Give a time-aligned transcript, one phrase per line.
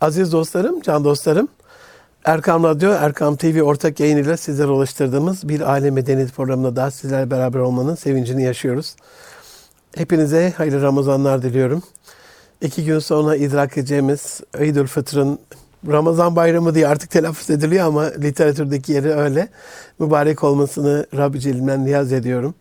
[0.00, 1.48] Aziz dostlarım, can dostlarım,
[2.24, 7.58] Erkam Radyo, Erkam TV ortak yayınıyla sizlere ulaştırdığımız bir aile medeniyeti programında daha sizlerle beraber
[7.58, 8.96] olmanın sevincini yaşıyoruz.
[9.96, 11.82] Hepinize hayırlı Ramazanlar diliyorum.
[12.60, 15.38] İki gün sonra idrak edeceğimiz Eidül Fıtr'ın
[15.88, 19.48] Ramazan bayramı diye artık telaffuz ediliyor ama literatürdeki yeri öyle.
[19.98, 22.54] Mübarek olmasını Rabbi Celil'den niyaz ediyorum.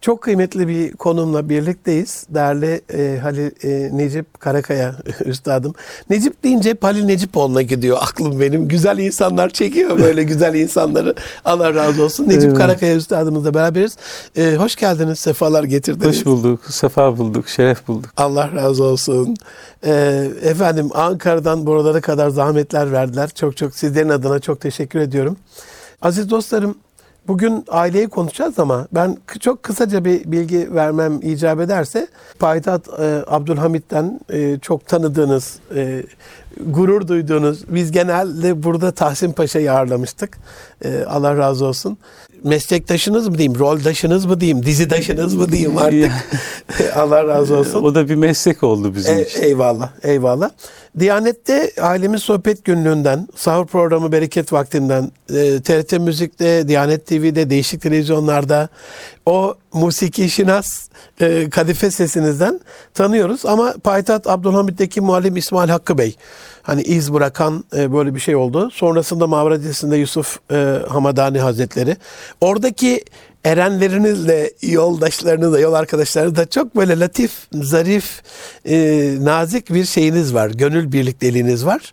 [0.00, 2.26] Çok kıymetli bir konumla birlikteyiz.
[2.28, 5.74] Değerli e, Halil e, Necip Karakaya üstadım.
[6.10, 8.68] Necip deyince Halil Necipoğlu'na gidiyor aklım benim.
[8.68, 11.14] Güzel insanlar çekiyor böyle güzel insanları.
[11.44, 12.28] Allah razı olsun.
[12.28, 12.58] Necip Evet.
[12.58, 13.96] Karakaya üstadımızla beraberiz.
[14.36, 16.16] E, hoş geldiniz, sefalar getirdiniz.
[16.16, 18.10] Hoş bulduk, sefa bulduk, şeref bulduk.
[18.16, 19.36] Allah razı olsun.
[19.84, 23.30] Ee, efendim Ankara'dan buralara kadar zahmetler verdiler.
[23.34, 25.36] Çok çok sizlerin adına çok teşekkür ediyorum.
[26.02, 26.74] Aziz dostlarım
[27.28, 32.08] bugün aileyi konuşacağız ama ben çok kısaca bir bilgi vermem icap ederse
[32.38, 36.02] Payitaht e, Abdülhamit'ten e, çok tanıdığınız, e,
[36.66, 40.38] gurur duyduğunuz, biz genelde burada Tahsin Paşa'yı ağırlamıştık.
[40.84, 41.98] E, Allah razı olsun.
[42.44, 46.12] Meslektaşınız mı diyeyim, roldaşınız mı diyeyim, dizidaşınız mı diyeyim artık.
[46.96, 47.82] Allah razı olsun.
[47.82, 49.42] O da bir meslek oldu bizim E, için.
[49.42, 50.50] eyvallah, eyvallah.
[50.98, 58.68] Diyanet'te ailemin sohbet günlüğünden, sahur programı bereket vaktinden, e, TRT Müzik'te, Diyanet TV'de, değişik televizyonlarda
[59.26, 60.88] o musiki şinas
[61.20, 62.60] e, kadife sesinizden
[62.94, 63.46] tanıyoruz.
[63.46, 66.16] Ama Payitaht Abdülhamit'teki muallim İsmail Hakkı Bey,
[66.62, 68.70] hani iz bırakan e, böyle bir şey oldu.
[68.70, 71.96] Sonrasında Mavra dizisinde Yusuf e, Hamadani Hazretleri.
[72.40, 73.04] Oradaki
[73.44, 78.22] erenlerinizle, yoldaşlarınızla, yol arkadaşlarınızla çok böyle latif, zarif,
[78.64, 78.76] e,
[79.20, 80.50] nazik bir şeyiniz var.
[80.50, 81.92] Gönül birlikteliğiniz var.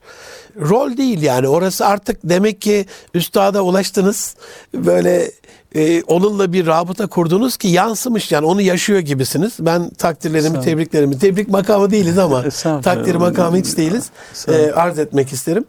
[0.59, 1.47] Rol değil yani.
[1.47, 4.35] Orası artık demek ki üstada ulaştınız.
[4.73, 5.31] Böyle
[5.75, 9.53] e, onunla bir rabıta kurdunuz ki yansımış yani onu yaşıyor gibisiniz.
[9.59, 12.43] Ben takdirlerimi, tebriklerimi, tebrik makamı değiliz ama
[12.81, 14.09] takdir makamı hiç değiliz.
[14.47, 15.65] E, arz etmek isterim.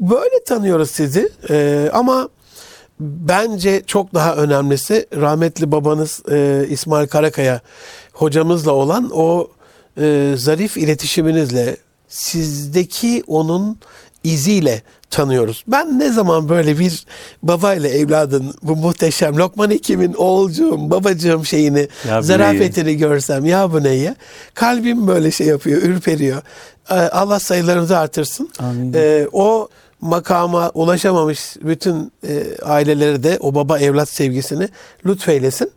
[0.00, 2.28] Böyle tanıyoruz sizi E, ama
[3.00, 7.60] bence çok daha önemlisi rahmetli babanız e, İsmail Karakaya
[8.12, 9.48] hocamızla olan o
[10.00, 11.76] e, zarif iletişiminizle
[12.08, 13.78] sizdeki onun
[14.24, 15.64] iziyle tanıyoruz.
[15.66, 17.04] Ben ne zaman böyle bir
[17.42, 24.14] babayla evladın bu muhteşem Lokman Hekim'in oğulcuğum, babacığım şeyini, Ya zarafetini görsem ya bu neye?
[24.54, 26.42] Kalbim böyle şey yapıyor, ürperiyor.
[26.90, 28.50] Ee, Allah sayılarınızı artırsın.
[28.58, 28.92] Amin.
[28.94, 29.68] Ee, o
[30.00, 34.68] makama ulaşamamış bütün e, aileleri de o baba evlat sevgisini
[35.06, 35.70] lütfeylesin.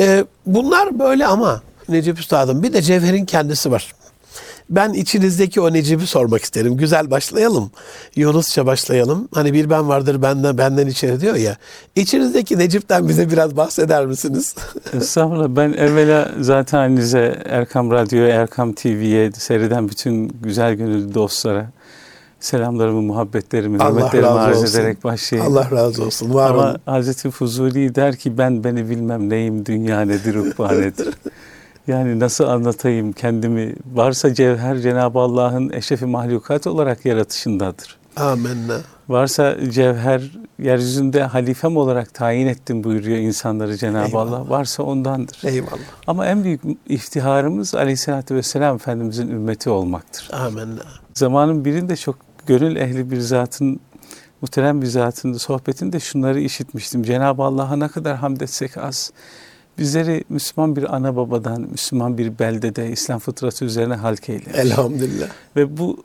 [0.00, 3.94] Ee, bunlar böyle ama Necip Üstad'ım bir de Cevher'in kendisi var.
[4.70, 6.76] Ben içinizdeki o Necip'i sormak isterim.
[6.76, 7.70] Güzel başlayalım.
[8.16, 9.28] Yunusça başlayalım.
[9.34, 11.56] Hani bir ben vardır benden benden içeri diyor ya.
[11.96, 14.54] İçinizdeki Necip'ten bize biraz bahseder misiniz?
[14.96, 15.48] Estağfurullah.
[15.48, 21.70] Ben evvela zaten halinize Erkam Radyo'ya, Erkam TV'ye seyreden bütün güzel gönüllü dostlara
[22.40, 24.80] selamlarımı, muhabbetlerimi, Allah hürmetlerimi arz olsun.
[24.80, 25.52] ederek başlayayım.
[25.52, 26.34] Allah razı olsun.
[26.34, 26.80] Var Ama olun.
[26.86, 31.08] Hazreti Fuzuli der ki ben beni bilmem neyim, dünya nedir, ukba nedir.
[31.86, 33.74] Yani nasıl anlatayım kendimi?
[33.94, 37.98] Varsa cevher Cenab-ı Allah'ın eşrefi mahlukat olarak yaratışındadır.
[38.16, 38.80] Amenna.
[39.08, 40.22] Varsa cevher
[40.58, 44.40] yeryüzünde halifem olarak tayin ettim buyuruyor insanları Cenab-ı Eyvallah.
[44.40, 44.50] Allah.
[44.50, 45.40] Varsa ondandır.
[45.44, 45.78] Eyvallah.
[46.06, 50.30] Ama en büyük iftiharımız Aleyhisselatü Vesselam Efendimizin ümmeti olmaktır.
[50.32, 50.82] Amenna.
[51.14, 53.80] Zamanın birinde çok gönül ehli bir zatın,
[54.40, 57.02] muhterem bir zatın sohbetinde şunları işitmiştim.
[57.02, 59.12] Cenab-ı Allah'a ne kadar hamd etsek az.
[59.78, 64.54] Bizleri Müslüman bir ana babadan, Müslüman bir beldede, İslam fıtratı üzerine halk eylemiş.
[64.54, 65.28] Elhamdülillah.
[65.56, 66.04] Ve bu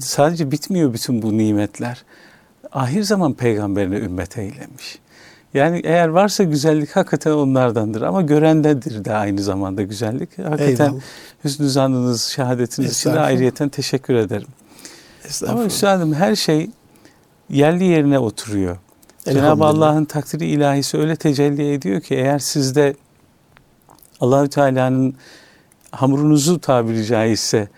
[0.00, 2.04] sadece bitmiyor bütün bu nimetler.
[2.72, 4.98] Ahir zaman peygamberine ümmet eylemiş.
[5.54, 10.38] Yani eğer varsa güzellik hakikaten onlardandır ama görendendir de aynı zamanda güzellik.
[10.38, 11.00] Hakikaten Eyvallah.
[11.44, 14.48] hüsnü zannınız, şehadetiniz için de ayrıyeten teşekkür ederim.
[14.48, 15.66] Ama Estağfurullah.
[15.66, 16.70] üstadım her şey
[17.50, 18.76] yerli yerine oturuyor.
[19.32, 19.64] Cenab-ı.
[19.64, 22.94] Allah'ın takdiri ilahisi öyle tecelli ediyor ki eğer sizde
[24.20, 25.14] Allahü Teala'nın
[25.90, 27.68] hamurunuzu tabiri caizse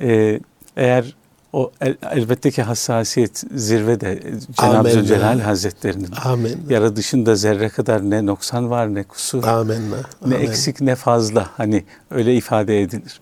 [0.00, 0.40] e,
[0.76, 1.14] eğer
[1.52, 4.22] o el- elbette ki hassasiyet zirvede
[4.60, 4.90] Cenab-ı Amenna.
[4.90, 6.56] Zülcelal Hazretlerinin Amenna.
[6.68, 9.96] yaratışında zerre kadar ne noksan var ne kusur Amenna.
[10.26, 10.40] ne Amen.
[10.46, 13.20] eksik ne fazla hani öyle ifade edilir.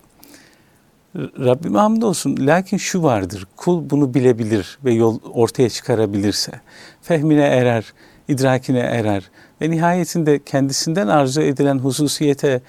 [1.15, 2.37] Rabbime hamdolsun.
[2.39, 3.47] Lakin şu vardır.
[3.55, 6.51] Kul bunu bilebilir ve yol ortaya çıkarabilirse,
[7.01, 7.93] fehmine erer,
[8.27, 9.31] idrakine erer
[9.61, 12.61] ve nihayetinde kendisinden arzu edilen hususiyete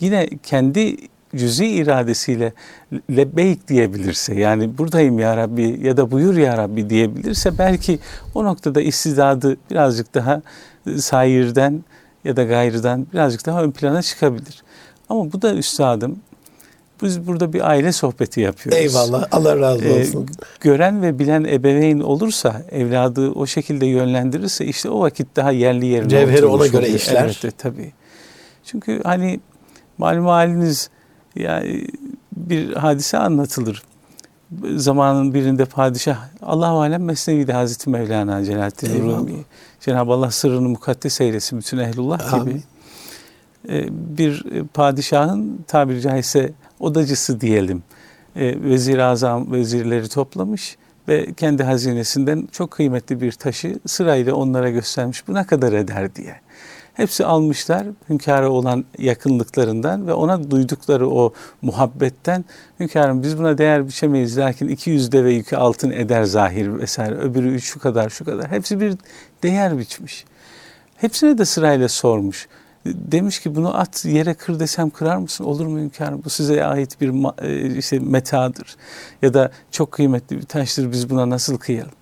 [0.00, 0.96] yine kendi
[1.36, 2.52] cüzi iradesiyle
[3.10, 7.98] lebbeyk diyebilirse yani buradayım ya Rabbi ya da buyur ya Rabbi diyebilirse belki
[8.34, 10.42] o noktada istidadı birazcık daha
[10.98, 11.84] sayirden
[12.24, 14.62] ya da gayrıdan birazcık daha ön plana çıkabilir.
[15.08, 16.18] Ama bu da üstadım
[17.02, 18.82] Biz burada bir aile sohbeti yapıyoruz.
[18.82, 19.26] Eyvallah.
[19.32, 20.26] Allah razı Ee, olsun.
[20.60, 26.08] gören ve bilen ebeveyn olursa, evladı o şekilde yönlendirirse işte o vakit daha yerli yerine
[26.08, 26.94] Cevheri ona göre oluyor.
[26.94, 27.24] işler.
[27.24, 27.92] Elbette tabii.
[28.64, 29.40] Çünkü hani
[29.98, 30.90] malum haliniz
[31.36, 31.86] yani
[32.36, 33.82] bir hadise anlatılır.
[34.76, 39.02] Zamanın birinde padişah Allah-u Alem Mesnevi'de Hazreti Mevlana Celaleddin.
[39.10, 39.32] Rumi.
[39.80, 42.40] Cenab-ı Allah sırrını mukaddes eylesin bütün ehlullah gibi.
[42.40, 42.62] Amin.
[43.68, 43.86] Ee,
[44.18, 44.44] bir
[44.74, 47.82] padişahın tabiri caizse odacısı diyelim.
[48.36, 50.76] Ee, Vezir-i Azam vezirleri toplamış
[51.08, 55.28] ve kendi hazinesinden çok kıymetli bir taşı sırayla onlara göstermiş.
[55.28, 56.36] Bu ne kadar eder diye.
[56.94, 61.32] Hepsi almışlar hünkâra olan yakınlıklarından ve ona duydukları o
[61.62, 62.44] muhabbetten
[62.80, 67.80] hünkârım biz buna değer biçemeyiz lakin 200 deve yükü altın eder zahir vesaire öbürü şu
[67.80, 68.94] kadar şu kadar hepsi bir
[69.42, 70.24] değer biçmiş.
[70.96, 72.48] Hepsine de sırayla sormuş.
[72.86, 75.44] Demiş ki bunu at yere kır desem kırar mısın?
[75.44, 76.22] Olur mu hünkârım?
[76.24, 77.12] Bu size ait bir
[77.42, 78.76] e, işte metadır.
[79.22, 81.92] Ya da çok kıymetli bir taştır biz buna nasıl kıyalım?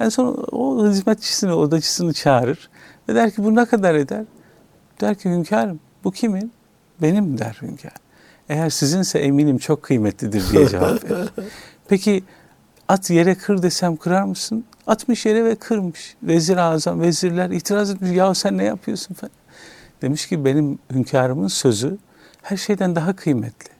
[0.00, 2.70] En son o hizmetçisini, odacısını çağırır
[3.08, 4.24] ve der ki bu ne kadar eder?
[5.00, 6.52] Der ki hünkârım bu kimin?
[7.02, 7.92] Benim der hünkâr.
[8.48, 11.28] Eğer sizinse eminim çok kıymetlidir diye cevap verir.
[11.88, 12.24] Peki
[12.88, 14.64] at yere kır desem kırar mısın?
[14.86, 16.16] Atmış yere ve kırmış.
[16.22, 18.16] Vezir azam, vezirler itiraz etmiş.
[18.16, 19.32] Ya sen ne yapıyorsun falan.
[20.06, 21.98] Demiş ki benim hünkârımın sözü
[22.42, 23.70] her şeyden daha kıymetli.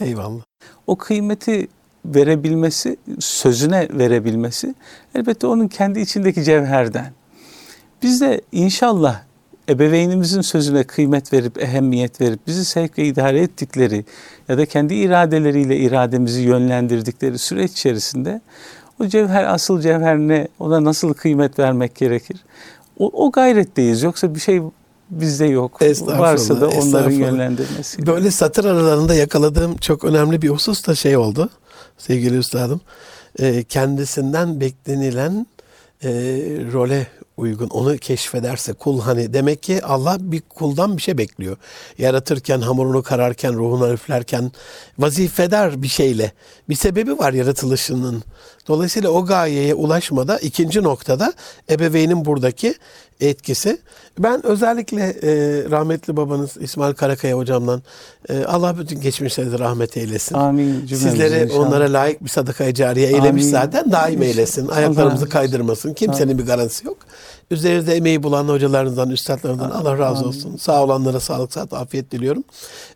[0.00, 0.42] Eyvallah.
[0.86, 1.68] O kıymeti
[2.04, 4.74] verebilmesi, sözüne verebilmesi
[5.14, 7.12] elbette onun kendi içindeki cevherden.
[8.02, 9.22] Biz de inşallah
[9.68, 14.04] ebeveynimizin sözüne kıymet verip, ehemmiyet verip, bizi sevk ve idare ettikleri
[14.48, 18.40] ya da kendi iradeleriyle irademizi yönlendirdikleri süreç içerisinde
[19.00, 22.44] o cevher, asıl cevher ne, ona nasıl kıymet vermek gerekir?
[22.98, 24.02] O, o gayretteyiz.
[24.02, 24.62] Yoksa bir şey
[25.10, 25.82] bizde yok.
[25.82, 28.06] Varsa da onların yönlendirmesi.
[28.06, 31.50] Böyle satır aralarında yakaladığım çok önemli bir husus da şey oldu
[31.98, 32.80] sevgili üstadım.
[33.38, 35.46] Ee, kendisinden beklenilen
[36.04, 36.10] e,
[36.72, 37.06] role
[37.36, 41.56] uygun onu keşfederse kul hani demek ki Allah bir kuldan bir şey bekliyor.
[41.98, 44.52] Yaratırken hamurunu kararken ruhunu üflerken
[44.98, 46.32] vazifedar bir şeyle
[46.68, 48.22] bir sebebi var yaratılışının.
[48.68, 51.32] Dolayısıyla o gayeye ulaşmada ikinci noktada
[51.70, 52.74] ebeveynin buradaki
[53.20, 53.78] etkisi.
[54.18, 55.30] Ben özellikle e,
[55.70, 57.82] rahmetli babanız İsmail Karakaya hocamdan
[58.28, 60.34] e, Allah bütün geçmişlerinizi rahmet eylesin.
[60.34, 60.86] Amin.
[60.86, 61.66] Sizleri inşallah.
[61.68, 63.52] onlara layık bir sadaka cariye eylemiş Amin.
[63.52, 64.68] zaten daim eylesin.
[64.68, 65.94] Ayaklarımızı kaydırmasın.
[65.94, 66.98] Kimsenin bir garantisi yok.
[67.50, 70.28] Üzerinde emeği bulan hocalarınızdan, üstadlarınızdan Allah razı Amin.
[70.28, 70.56] olsun.
[70.56, 72.44] Sağ olanlara sağlık, sıhhat, afiyet diliyorum.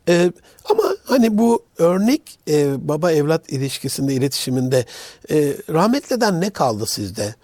[0.09, 0.33] Ee,
[0.71, 4.85] ama hani bu örnek e, baba evlat ilişkisinde, iletişiminde
[5.31, 7.35] e, rahmetliden ne kaldı sizde?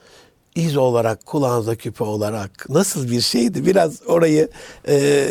[0.55, 3.67] İz olarak, kulağınıza küpe olarak nasıl bir şeydi?
[3.67, 4.49] Biraz orayı
[4.89, 5.27] e,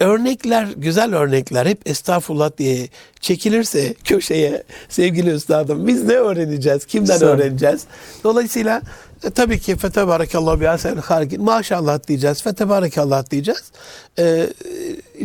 [0.00, 2.88] örnekler, güzel örnekler hep estağfurullah diye
[3.20, 6.84] çekilirse köşeye sevgili üstadım biz ne öğreneceğiz?
[6.84, 7.26] Kimden olun.
[7.26, 7.84] öğreneceğiz?
[8.24, 8.82] Dolayısıyla
[9.24, 11.42] e, tabii ki fetebarakallahu bi ahsenil halikin.
[11.42, 12.42] Maşallah diyeceğiz.
[12.42, 13.62] Fetebarakallah diyeceğiz.
[14.18, 14.46] E,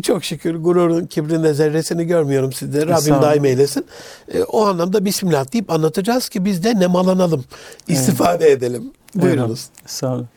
[0.03, 2.87] çok şükür gururun, kibrinde zerresini görmüyorum sizde.
[2.87, 3.85] Rabbim daim eylesin.
[4.33, 7.45] E, o anlamda Bismillah deyip anlatacağız ki biz de nemalanalım.
[7.87, 8.91] istifade edelim.
[9.15, 9.39] Buyurunuz.
[9.39, 9.87] Eyvallah.
[9.87, 10.27] Sağ olun.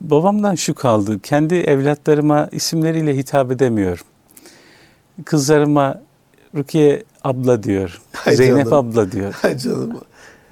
[0.00, 1.18] Babamdan şu kaldı.
[1.20, 4.04] Kendi evlatlarıma isimleriyle hitap edemiyorum.
[5.24, 6.00] Kızlarıma
[6.56, 8.00] Rukiye abla diyor.
[8.12, 8.72] Hay Zeynep canım.
[8.72, 9.32] abla diyor.
[9.42, 9.92] Hay canım.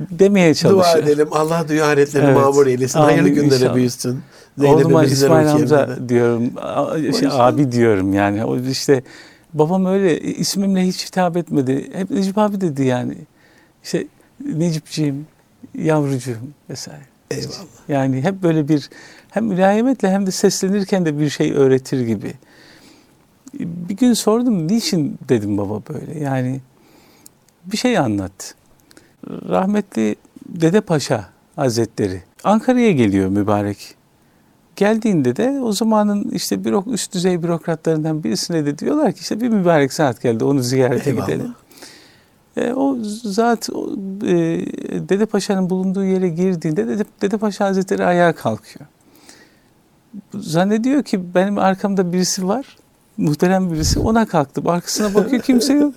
[0.01, 1.05] Demeye Dua çalışıyor.
[1.05, 1.29] edelim.
[1.31, 2.37] Allah dünya ahiretlerini Evet.
[2.41, 2.99] mamur eylesin.
[2.99, 3.75] Amin Hayırlı günlere inşallah.
[3.75, 4.21] büyüsün.
[4.65, 6.51] Oğluma İsmail amca diyorum.
[7.21, 8.45] Şey, abi diyorum yani.
[8.45, 9.03] O işte
[9.55, 11.91] babam öyle ismimle hiç hitap etmedi.
[11.93, 13.15] Hep Necip abi dedi yani.
[13.85, 14.07] İşte
[14.55, 15.27] Necipciğim,
[15.79, 16.39] yavrucuğum
[16.71, 17.03] vesaire.
[17.31, 17.67] Eyvallah.
[17.89, 18.91] Yani hep böyle bir
[19.31, 22.35] hem mülayemetle hem de seslenirken de bir şey öğretir gibi.
[23.61, 26.19] Bir gün sordum niçin dedim baba böyle.
[26.19, 26.61] Yani
[27.65, 28.55] bir şey anlat.
[29.29, 30.17] Rahmetli
[30.49, 33.95] Dede Paşa Hazretleri Ankara'ya geliyor mübarek.
[34.77, 39.49] Geldiğinde de o zamanın işte bürok, üst düzey bürokratlarından birisine de diyorlar ki işte bir
[39.49, 41.27] mübarek saat geldi onu ziyarete Eyvallah.
[41.27, 41.55] gidelim.
[42.57, 43.75] E, o zat e,
[45.09, 48.87] Dede Paşa'nın bulunduğu yere girdiğinde Dede, Dede Paşa Hazretleri ayağa kalkıyor.
[50.35, 52.77] Zannediyor ki benim arkamda birisi var.
[53.17, 54.01] Muhterem birisi.
[54.01, 54.69] Ona kalktım.
[54.69, 55.95] Arkasına bakıyor kimse yok.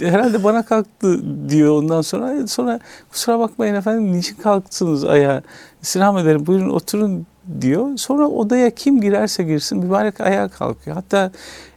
[0.00, 2.46] Herhalde bana kalktı diyor ondan sonra.
[2.46, 2.80] Sonra
[3.10, 5.42] kusura bakmayın efendim niçin kalktınız ayağa?
[5.82, 7.26] İstirham ederim buyurun oturun
[7.60, 7.96] diyor.
[7.96, 10.96] Sonra odaya kim girerse girsin mübarek ayağa kalkıyor.
[10.96, 11.30] Hatta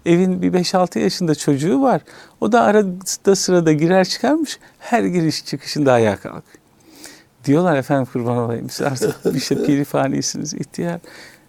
[0.06, 2.02] evin bir 5-6 yaşında çocuğu var.
[2.42, 4.60] O da arada sırada girer çıkarmış.
[4.80, 6.64] Her giriş çıkışında ayağa kalkıyor.
[7.46, 11.00] Diyorlar efendim kurban olayım siz artık işte piri fanisiniz ihtiyar.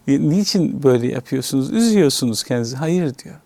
[0.09, 1.73] Niçin böyle yapıyorsunuz?
[1.73, 2.77] Üzüyorsunuz kendinizi.
[2.77, 3.37] Hayır diyor.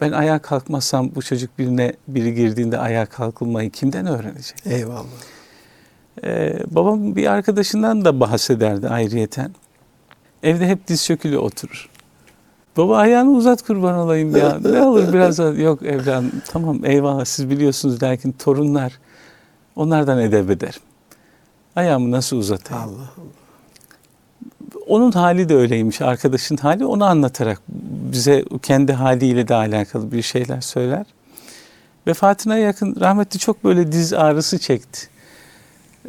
[0.00, 4.66] Ben ayağa kalkmazsam bu çocuk birine biri girdiğinde ayağa kalkılmayı kimden öğrenecek?
[4.66, 5.04] Eyvallah.
[6.24, 9.50] Ee, babam bir arkadaşından da bahsederdi ayrıyeten.
[10.42, 11.88] Evde hep diz çökülü oturur.
[12.76, 14.58] Baba ayağını uzat kurban olayım ya.
[14.64, 15.38] Ne olur biraz.
[15.38, 18.92] Yok evladım tamam eyvallah siz biliyorsunuz lakin torunlar
[19.76, 20.80] onlardan edep ederim.
[21.76, 22.84] Ayağımı nasıl uzatayım?
[22.84, 23.10] Allah
[24.86, 27.62] Onun hali de öyleymiş arkadaşın hali onu anlatarak
[28.12, 31.06] bize kendi haliyle de alakalı bir şeyler söyler.
[32.06, 35.08] Vefatına yakın rahmetli çok böyle diz ağrısı çekti.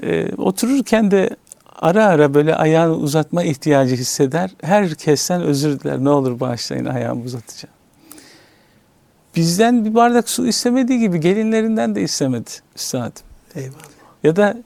[0.04, 1.30] Ee, otururken de
[1.78, 4.52] ara ara böyle ayağını uzatma ihtiyacı hisseder.
[4.62, 5.98] Herkesten özür diler.
[6.04, 7.74] Ne olur bağışlayın ayağımı uzatacağım.
[9.36, 13.12] Bizden bir bardak su istemediği gibi gelinlerinden de istemedi üstadım.
[13.56, 13.78] Eyvallah.
[14.24, 14.58] Ya da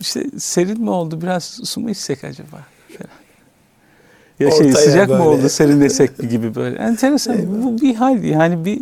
[0.00, 2.56] işte serin mi oldu biraz su mu içsek acaba?
[2.98, 3.10] Falan.
[4.40, 5.28] Ya şey Ortaya sıcak mı böyle.
[5.28, 6.78] oldu serinlesek gibi böyle.
[6.78, 8.80] Enteresan bu bir hal yani bir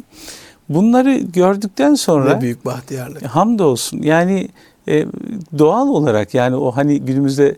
[0.69, 3.23] bunları gördükten sonra Ne büyük bahtiyarlık.
[3.23, 4.49] hamdolsun yani
[4.88, 5.07] e,
[5.59, 7.57] doğal olarak yani o hani günümüzde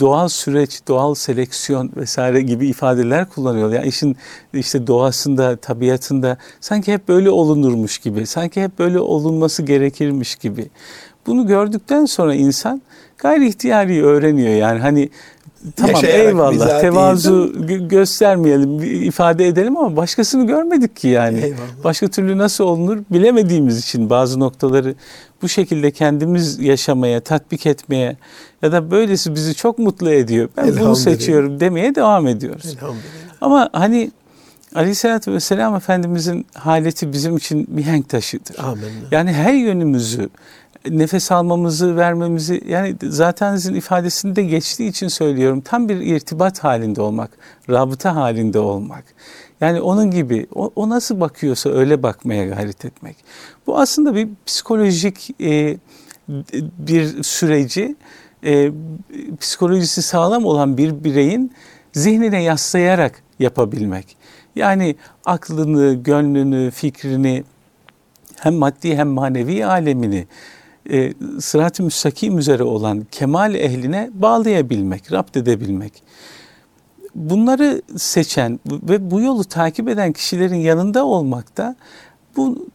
[0.00, 3.72] doğal süreç, doğal seleksiyon vesaire gibi ifadeler kullanıyor.
[3.72, 4.16] Yani işin
[4.52, 10.70] işte doğasında, tabiatında sanki hep böyle olunurmuş gibi, sanki hep böyle olunması gerekirmiş gibi.
[11.26, 12.82] Bunu gördükten sonra insan
[13.18, 15.10] gayri ihtiyari öğreniyor yani hani
[15.76, 21.40] tamam eyvallah tevazu gö- göstermeyelim, ifade edelim ama başkasını görmedik ki yani.
[21.40, 21.84] Eyvallah.
[21.84, 24.94] Başka türlü nasıl olunur bilemediğimiz için bazı noktaları
[25.42, 28.16] bu şekilde kendimiz yaşamaya, tatbik etmeye
[28.62, 30.48] ya da böylesi bizi çok mutlu ediyor.
[30.56, 32.76] Ben bunu seçiyorum demeye devam ediyoruz.
[33.40, 34.10] Ama hani
[34.74, 38.56] Aleyhisselatü Vesselam Efendimizin haleti bizim için mihenk taşıdır.
[38.58, 38.84] Amin.
[39.10, 40.28] Yani her yönümüzü,
[40.90, 45.60] nefes almamızı, vermemizi yani zaten sizin ifadesinde geçtiği için söylüyorum.
[45.60, 47.30] Tam bir irtibat halinde olmak,
[47.70, 49.04] rabıta halinde olmak.
[49.60, 53.16] Yani onun gibi o, o nasıl bakıyorsa öyle bakmaya gayret etmek.
[53.66, 55.78] Bu aslında bir psikolojik e,
[56.78, 57.96] bir süreci
[58.44, 58.72] e,
[59.40, 61.52] psikolojisi sağlam olan bir bireyin
[61.92, 64.16] zihnine yaslayarak yapabilmek.
[64.56, 67.44] Yani aklını, gönlünü, fikrini
[68.40, 70.26] hem maddi hem manevi alemini
[70.90, 76.02] e, sırat-ı müstakim üzere olan kemal ehline bağlayabilmek, rapt edebilmek.
[77.14, 81.76] Bunları seçen ve bu yolu takip eden kişilerin yanında olmak da
[82.36, 82.66] bu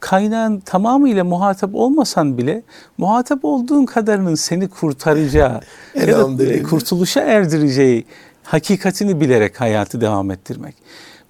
[0.00, 2.62] kaynağın tamamıyla muhatap olmasan bile
[2.98, 5.60] muhatap olduğun kadarının seni kurtaracağı
[5.94, 8.04] ya da kurtuluşa erdireceği
[8.42, 10.74] hakikatini bilerek hayatı devam ettirmek.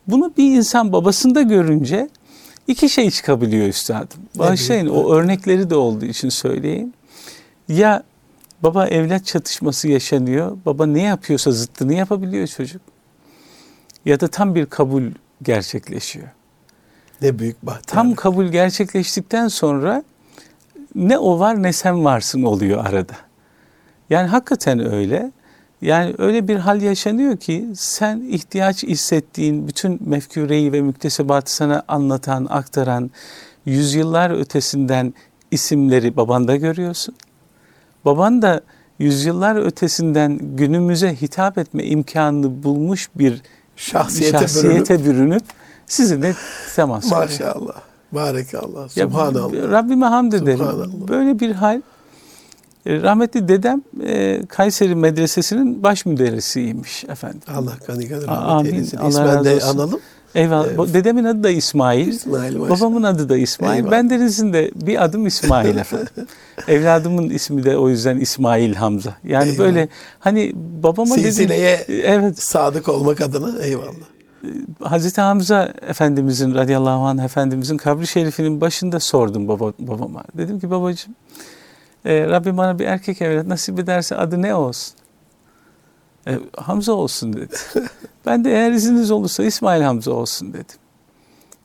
[0.07, 2.09] Bunu bir insan babasında görünce
[2.69, 4.21] iki şey çıkabiliyor üstadım.
[4.83, 6.93] Büyük o örnekleri de olduğu için söyleyeyim.
[7.69, 8.03] Ya
[8.63, 10.59] baba evlat çatışması yaşanıyor.
[10.67, 12.83] Baba ne yapıyorsa zıttını yapabiliyor çocuk.
[14.05, 15.03] Ya da tam bir kabul
[15.43, 16.29] gerçekleşiyor.
[17.23, 17.89] Ne büyük bahtiyarlık.
[17.89, 20.03] Tam kabul gerçekleştikten sonra
[20.95, 23.15] ne o var ne sen varsın oluyor arada.
[24.11, 25.33] Yani hakikaten öyle.
[25.83, 32.47] Yani öyle bir hal yaşanıyor ki sen ihtiyaç hissettiğin bütün mefkureyi ve müktesebatı sana anlatan,
[32.51, 33.11] aktaran
[33.67, 35.15] yüzyıllar ötesinden
[35.51, 37.15] isimleri babanda görüyorsun.
[38.05, 38.61] Baban da
[38.99, 43.43] yüzyıllar ötesinden günümüze hitap etme imkanını bulmuş bir
[43.77, 45.43] Şahsiyete, şahsiyete bürünüp
[45.87, 46.35] sizinle
[46.77, 47.29] temas bürünüp.
[47.29, 47.55] kuruyor.
[47.55, 47.81] Maşallah.
[48.13, 48.97] Barakallah.
[48.97, 49.71] Ya, Subhanallah.
[49.71, 50.59] Rabbime hamd ederim.
[50.59, 51.09] Subhanallah.
[51.09, 51.83] Böyle bir hal.
[52.87, 57.41] E, Rahmetli dedem e, Kayseri Medresesi'nin baş müderrisiymiş efendim.
[57.55, 58.73] Allah gani gani rahmet amin.
[58.75, 58.99] eylesin.
[59.09, 60.01] İsmen de analım.
[60.35, 60.77] Eyvallah.
[60.77, 62.09] Bu- Dedemin adı da İsmail.
[62.09, 62.61] İsmail.
[62.61, 63.77] Babamın adı da İsmail.
[63.79, 63.93] Eyvallah.
[63.93, 66.27] Bendenizin de bir adım İsmail efendim.
[66.69, 69.15] Evladımın ismi de o yüzden İsmail Hamza.
[69.25, 69.59] Yani Eyvallah.
[69.59, 69.89] böyle
[70.21, 71.25] hani babama dedim.
[71.33, 72.43] Silsileye Evet.
[72.43, 74.09] sadık olmak adına eyvallah.
[74.83, 80.23] Hazreti Hamza Efendimizin radıyallahu anh Efendimizin kabri şerifinin başında sordum baba, babama.
[80.37, 81.15] Dedim ki babacığım
[82.05, 84.95] e, Rabbim bana bir erkek evlat nasip ederse adı ne olsun?
[86.29, 87.55] E, Hamza olsun dedi.
[88.27, 90.77] ben de eğer izniniz olursa İsmail Hamza olsun dedim.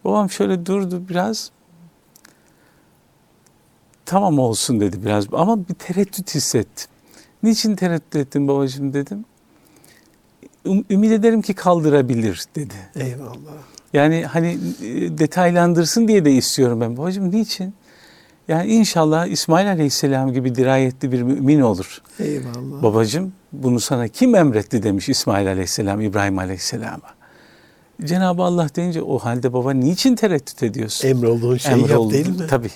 [0.06, 1.52] Babam şöyle durdu biraz.
[4.06, 6.88] Tamam olsun dedi biraz ama bir tereddüt hissettim.
[7.44, 9.26] Niçin tereddüt ettin babacığım dedim.
[10.66, 12.74] "Üm- Ümit ederim ki kaldırabilir dedi.
[12.96, 13.54] Eyvallah.
[13.94, 16.98] Yani hani e, detaylandırsın diye de istiyorum ben.
[16.98, 17.74] Babacığım niçin?
[18.48, 22.02] Yani inşallah İsmail Aleyhisselam gibi dirayetli bir mümin olur.
[22.20, 22.84] Eyvallah.
[22.84, 27.14] Babacığım bunu sana kim emretti demiş İsmail Aleyhisselam İbrahim Aleyhisselam'a.
[28.04, 31.08] Cenab-ı Allah deyince o halde baba niçin tereddüt ediyorsun?
[31.08, 32.14] Emrolduğun şeyi yap Emroldu.
[32.14, 32.48] değil mi?
[32.50, 32.72] Tabii.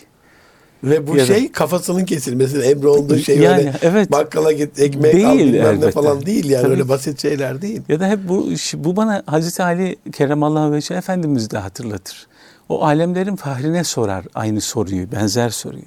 [0.83, 2.57] Ve bu Ya da- şey kafasının kesilmesi.
[2.57, 4.11] Emre olduğu şey Yani, öyle evet.
[4.11, 7.81] bakkala git ekmek Değil al bilmem ne falan değil yani Tabii öyle basit şeyler değil.
[7.89, 12.27] Ya da hep bu bu bana Hazreti Ali Keremallahu Vece Efendimiz de hatırlatır.
[12.69, 15.83] O alemlerin fahrine sorar aynı soruyu, benzer soruyu.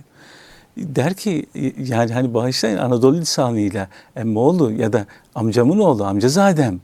[0.77, 1.47] Der ki
[1.79, 6.81] yani hani bağışlayın Anadolu lisanıyla emmoğlu ya da amcamın oğlu amcazadem.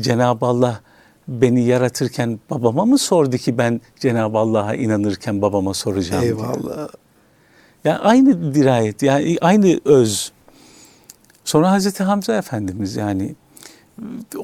[0.00, 0.80] Cenab-ı Allah
[1.28, 6.24] beni yaratırken babama mı sordu ki ben Cenab-ı Allah'a inanırken babama soracağım.
[6.24, 6.88] Eyvallah.
[7.84, 10.32] Yani aynı dirayet, yani aynı öz.
[11.44, 13.34] Sonra Hazreti Hamza Efendimiz yani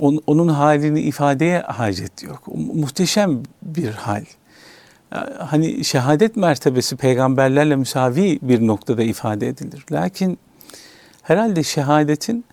[0.01, 2.43] on- onun halini ifadeye hacet yok.
[2.75, 4.25] Muhteşem bir hal.
[5.39, 9.85] Hani şehadet mertebesi peygamberlerle müsavi bir noktada ifade edilir.
[9.93, 10.39] Lakin
[11.23, 12.45] herhalde şehadetin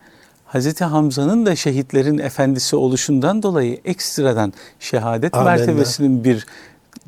[0.46, 5.50] Hazreti Hamza'nın da şehitlerin efendisi oluşundan dolayı ekstradan şehadet Amenna.
[5.58, 6.46] mertebesinin bir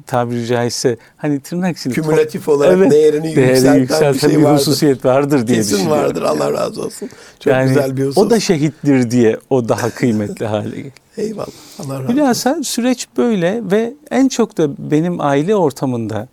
[0.07, 4.57] tabiri caizse hani tırnak içinde Kümülatif olarak değerini yükselten bir şey vardır.
[4.59, 6.03] hususiyet vardır diye Kesin düşünüyorum.
[6.03, 7.09] vardır Allah razı olsun.
[7.39, 8.17] Çok Yani güzel bir husus.
[8.17, 10.91] O da şehittir diye o daha kıymetli hale geliyor.
[11.17, 11.47] Eyvallah.
[11.79, 12.15] Allah razı olsun.
[12.15, 16.27] Bilhassa süreç böyle ve en çok da benim aile ortamında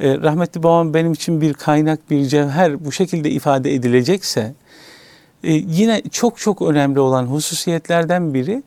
[0.00, 4.54] e, rahmetli babam benim için bir kaynak, bir cevher bu şekilde ifade edilecekse
[5.44, 8.62] e, yine çok çok önemli olan hususiyetlerden biri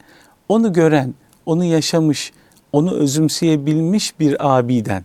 [0.50, 1.14] onu gören,
[1.46, 2.32] onu yaşamış,
[2.78, 5.04] onu özümseyebilmiş bir abiden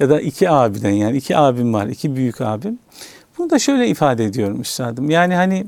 [0.00, 2.78] ya da iki abiden yani iki abim var, iki büyük abim.
[3.38, 5.10] Bunu da şöyle ifade ediyorum üstadım.
[5.10, 5.66] Yani hani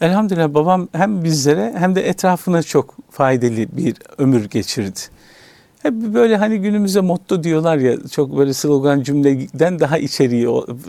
[0.00, 5.00] elhamdülillah babam hem bizlere hem de etrafına çok faydalı bir ömür geçirdi.
[5.82, 10.48] Hep böyle hani günümüzde motto diyorlar ya çok böyle slogan cümleden daha içeriği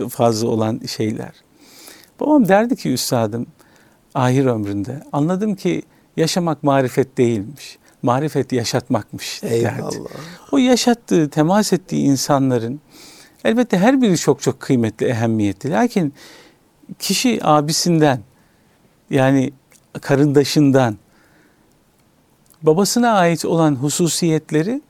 [0.10, 1.32] fazla olan şeyler.
[2.20, 3.48] Babam derdi ki üstadım
[4.14, 5.82] ahir ömründe anladım ki
[6.18, 7.79] yaşamak marifet değilmiş.
[8.02, 9.56] Marifet yaşatmakmış derdi.
[9.56, 9.92] Eyvallah.
[10.52, 12.82] O yaşattığı, temas ettiği insanların
[13.44, 15.72] elbette her biri çok çok kıymetli, ehemmiyetli.
[15.72, 16.14] Lakin
[17.00, 18.20] kişi abisinden
[19.10, 19.52] yani
[20.02, 20.98] karındaşından
[22.62, 24.82] babasına ait olan hususiyetleri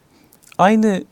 [0.57, 1.03] aynı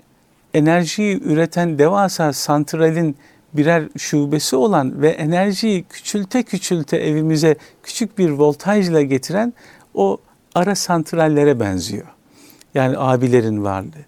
[0.54, 3.16] enerjiyi üreten devasa santralin
[3.54, 9.54] birer şubesi olan ve enerjiyi küçülte küçülte evimize küçük bir voltajla getiren
[9.94, 10.18] o
[10.58, 12.06] ara santrallere benziyor.
[12.76, 14.06] Yani abilerin varlığı.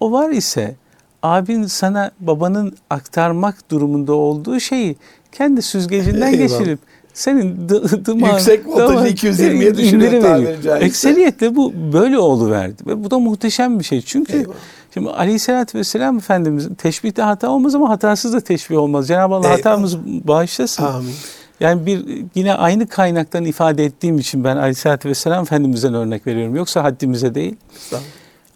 [0.00, 0.74] O var ise
[1.22, 4.96] abin sana babanın aktarmak durumunda olduğu şeyi
[5.32, 6.58] kendi süzgecinden Eyvallah.
[6.58, 6.78] geçirip
[7.14, 10.84] senin dı- dımağın, Yüksek voltajı damağın- 220'ye düşürüyor tabiri caizse.
[10.86, 14.00] Ekseriyetle bu böyle oluverdi ve bu da muhteşem bir şey.
[14.02, 14.54] Çünkü Eyvallah.
[14.94, 19.08] şimdi Aleyhisselatü Vesselam Efendimizin teşbihte hata olmaz ama hatasız da teşbih olmaz.
[19.08, 19.58] Cenab-ı Allah Eyvallah.
[19.58, 20.82] hatamızı bağışlasın.
[20.84, 21.14] Amin.
[21.62, 26.56] Yani bir yine aynı kaynaktan ifade ettiğim için ben Aleyhisselatü Vesselam Efendimiz'den örnek veriyorum.
[26.56, 27.56] Yoksa haddimize değil.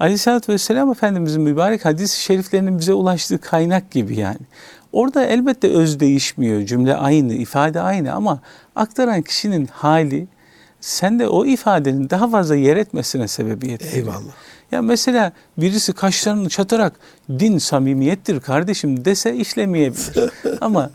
[0.01, 4.38] Aleyhisselatü Vesselam Efendimizin mübarek hadis-i şeriflerinin bize ulaştığı kaynak gibi yani.
[4.92, 8.40] Orada elbette öz değişmiyor, cümle aynı, ifade aynı ama
[8.77, 10.29] aktaran kişinin hali
[10.81, 13.97] sende o ifadenin daha fazla yer etmesine sebebiyet veriyor.
[13.97, 14.33] Eyvallah.
[14.73, 16.92] Ya mesela birisi kaşlarını çatarak
[17.29, 20.31] din samimiyettir kardeşim dese işlemeyebilir.
[20.61, 20.90] ama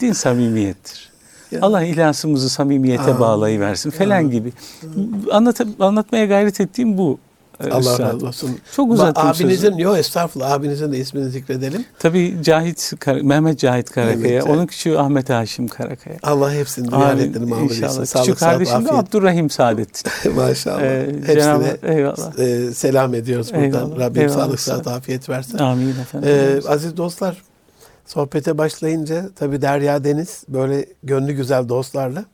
[0.00, 1.15] din samimiyettir.
[1.52, 1.58] Ya.
[1.62, 3.20] Allah ihlasımızı samimiyete Amin.
[3.20, 4.52] bağlayıversin falan gibi.
[5.32, 7.18] Anlat, anlatmaya gayret ettiğim bu.
[7.64, 8.58] e, Allah razı olsun.
[8.76, 11.84] Çok Ba- uzattım Abinizin, yok estağfurullah abinizin de ismini zikredelim.
[11.98, 14.56] Tabii Cahit, Kar- Mehmet Cahit Karakaya, Cahit.
[14.56, 16.16] onun küçüğü Ahmet Haşim Karakaya.
[16.22, 17.04] Allah hepsinin Amin.
[17.16, 17.76] ziyaretlerini mamur etsin.
[17.82, 18.06] İnşallah.
[18.06, 18.92] Sağlık, Küçük sağlık, kardeşim de.
[18.92, 20.34] Abdurrahim Saadettin.
[20.36, 20.82] Maşallah.
[20.82, 22.38] Ee, Hepsine Cenab-ı- eyvallah.
[22.38, 23.64] e, selam ediyoruz buradan.
[23.64, 24.36] Eyvallah, Rabbim eyvallah.
[24.38, 25.58] sağlık, sıhhat, afiyet versin.
[25.58, 26.28] Amin efendim.
[26.32, 27.42] Ee, aziz dostlar,
[28.06, 32.24] sohbete başlayınca tabii Derya Deniz böyle gönlü güzel dostlarla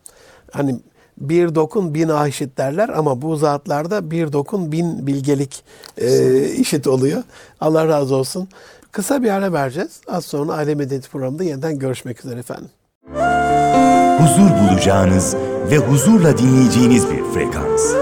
[0.53, 0.81] hani
[1.19, 5.65] bir dokun bin aşit derler ama bu zatlarda bir dokun bin bilgelik
[5.99, 7.23] e, işit oluyor.
[7.61, 8.49] Allah razı olsun.
[8.93, 10.01] Kısa bir ara vereceğiz.
[10.09, 12.71] Az sonra Aile Medeniyeti programında yeniden görüşmek üzere efendim.
[14.19, 15.37] huzur bulacağınız
[15.71, 17.95] ve huzurla dinleyeceğiniz bir frekans.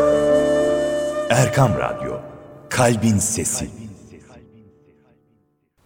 [1.31, 2.13] Erkam Radyo,
[2.69, 3.80] Kalbin Sesi.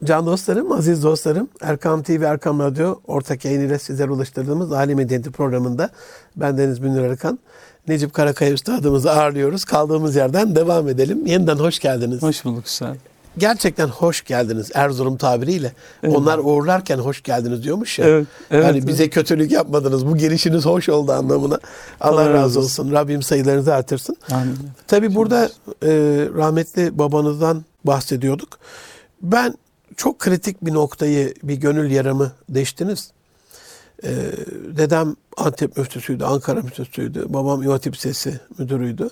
[0.04, 5.90] Can dostlarım, aziz dostlarım, Erkam TV, Erkam Radyo ortak yayınıyla sizlere ulaştırdığımız Aile Medeniyeti programında
[6.36, 7.38] ben Deniz Münir Arıkan,
[7.88, 9.64] Necip Karakaya Üstadımızı ağırlıyoruz.
[9.64, 11.26] Kaldığımız yerden devam edelim.
[11.26, 12.22] Yeniden hoş geldiniz.
[12.22, 12.96] Hoş bulduk Üstad.
[13.38, 15.72] Gerçekten hoş geldiniz Erzurum tabiriyle.
[16.06, 18.06] Onlar uğurlarken hoş geldiniz diyormuş ya.
[18.06, 18.88] Evet, evet, yani evet.
[18.88, 20.06] bize kötülük yapmadınız.
[20.06, 21.58] Bu girişiniz hoş oldu anlamına.
[22.00, 22.92] Allah, Allah razı olsun.
[22.92, 24.16] Rabbim sayılarınızı artırsın.
[24.30, 24.56] Amin.
[24.86, 25.44] Tabi burada
[25.82, 25.88] e,
[26.36, 28.58] rahmetli babanızdan bahsediyorduk.
[29.22, 29.54] Ben
[29.96, 33.10] çok kritik bir noktayı, bir gönül yaramı deştiniz.
[34.04, 34.10] E,
[34.76, 37.24] dedem Antep müftüsüydü, Ankara müftüsüydü.
[37.28, 39.10] Babam İmam Hatip Lisesi müdürüydü.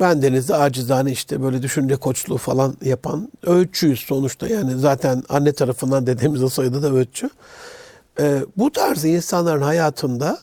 [0.00, 4.48] Ben denizde acizane işte böyle düşünce koçluğu falan yapan öğütçüyüz sonuçta.
[4.48, 7.30] Yani zaten anne tarafından dedemizin soyadı da öğütçü.
[8.20, 10.38] Ee, bu tarz insanların hayatında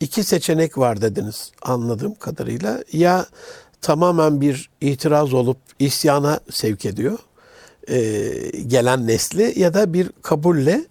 [0.00, 2.84] iki seçenek var dediniz anladığım kadarıyla.
[2.92, 3.26] Ya
[3.80, 7.18] tamamen bir itiraz olup isyana sevk ediyor
[7.88, 8.30] e,
[8.66, 10.84] gelen nesli ya da bir kabulle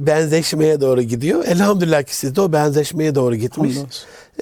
[0.00, 1.44] benzeşmeye doğru gidiyor.
[1.44, 3.76] Elhamdülillah ki siz de o benzeşmeye doğru gitmiş.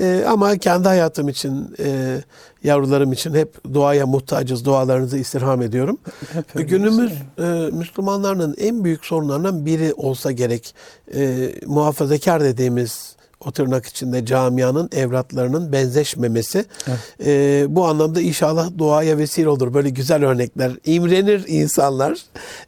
[0.01, 2.19] E, ama kendi hayatım için, e,
[2.65, 4.65] yavrularım için hep duaya muhtacız.
[4.65, 5.99] Dualarınızı istirham ediyorum.
[6.33, 10.75] Hep Günümüz e, Müslümanların en büyük sorunlarından biri olsa gerek
[11.15, 16.65] e, muhafazakar dediğimiz o tırnak içinde camianın evlatlarının benzeşmemesi.
[16.89, 16.99] Evet.
[17.27, 19.75] E, bu anlamda inşallah duaya vesile olur.
[19.75, 22.19] Böyle güzel örnekler, imrenir insanlar,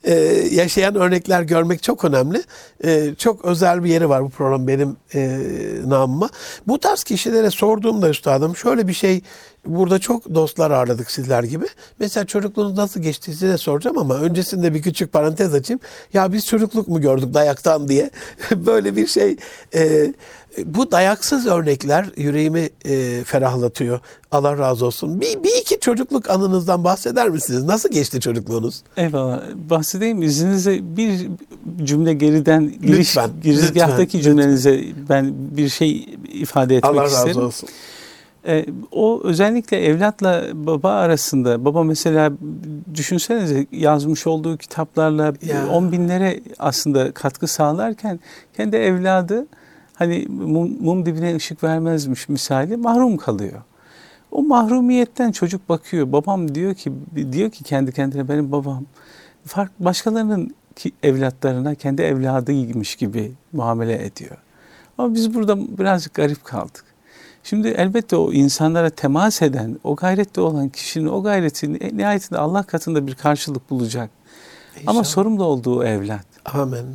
[0.05, 0.15] e,
[0.53, 2.43] yaşayan örnekler görmek çok önemli.
[2.85, 5.41] E, çok özel bir yeri var bu program benim e,
[5.87, 6.29] namıma.
[6.67, 9.23] Bu tarz kişilere sorduğumda üstadım şöyle bir şey
[9.67, 11.65] Burada çok dostlar ağırladık sizler gibi.
[11.99, 15.81] Mesela çocukluğunuz nasıl geçti size de soracağım ama öncesinde bir küçük parantez açayım.
[16.13, 18.11] Ya biz çocukluk mu gördük dayaktan diye.
[18.57, 19.37] Böyle bir şey.
[19.75, 20.13] e,
[20.65, 24.01] bu dayaksız örnekler yüreğimi e, ferahlatıyor.
[24.31, 25.21] Allah razı olsun.
[25.21, 27.65] Bir, bir iki çocukluk anınızdan bahseder misiniz?
[27.65, 28.83] Nasıl geçti çocukluğunuz?
[28.97, 29.43] Eyvallah.
[29.55, 31.29] Bahsedeyim izninizle bir
[31.85, 37.29] cümle geriden giriş, Lütfen, girizgahtaki lütfen, cümlenize ben bir şey ifade etmek Allah isterim.
[37.29, 37.69] razı olsun.
[38.47, 42.33] E, o özellikle evlatla baba arasında baba mesela
[42.95, 45.69] düşünsenize yazmış olduğu kitaplarla Ya.
[45.69, 48.21] on binlere aslında katkı sağlarken
[48.57, 49.47] kendi evladı
[49.95, 53.63] hani mum, mum dibine ışık vermezmiş misali mahrum kalıyor.
[54.31, 56.13] O mahrumiyetten çocuk bakıyor.
[56.13, 56.93] Babam diyor ki
[57.33, 58.85] diyor ki kendi kendine benim babam
[59.47, 64.37] fark başkalarının ki evlatlarına kendi evladıymış gibi muamele ediyor.
[64.99, 66.85] Ama biz burada birazcık garip kaldık.
[67.45, 73.07] Şimdi elbette o insanlara temas eden, o gayrette olan kişinin o gayreti nihayetinde Allah katında
[73.07, 74.11] bir karşılık bulacak.
[74.87, 75.05] Ama İnşallah.
[75.05, 76.27] sorumlu olduğu evlat.
[76.45, 76.87] Amin.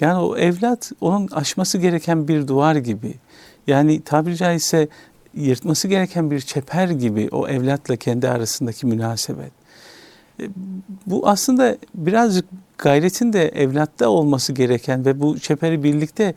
[0.00, 3.14] Yani o evlat onun aşması gereken bir duvar gibi.
[3.66, 4.88] Yani tabiri caizse
[5.34, 9.52] yırtması gereken bir çeper gibi o evlatla kendi arasındaki münasebet.
[10.40, 10.48] E,
[11.06, 12.44] Bu aslında birazcık
[12.78, 16.34] gayretin de evlatta olması gereken ve bu çeperi birlikte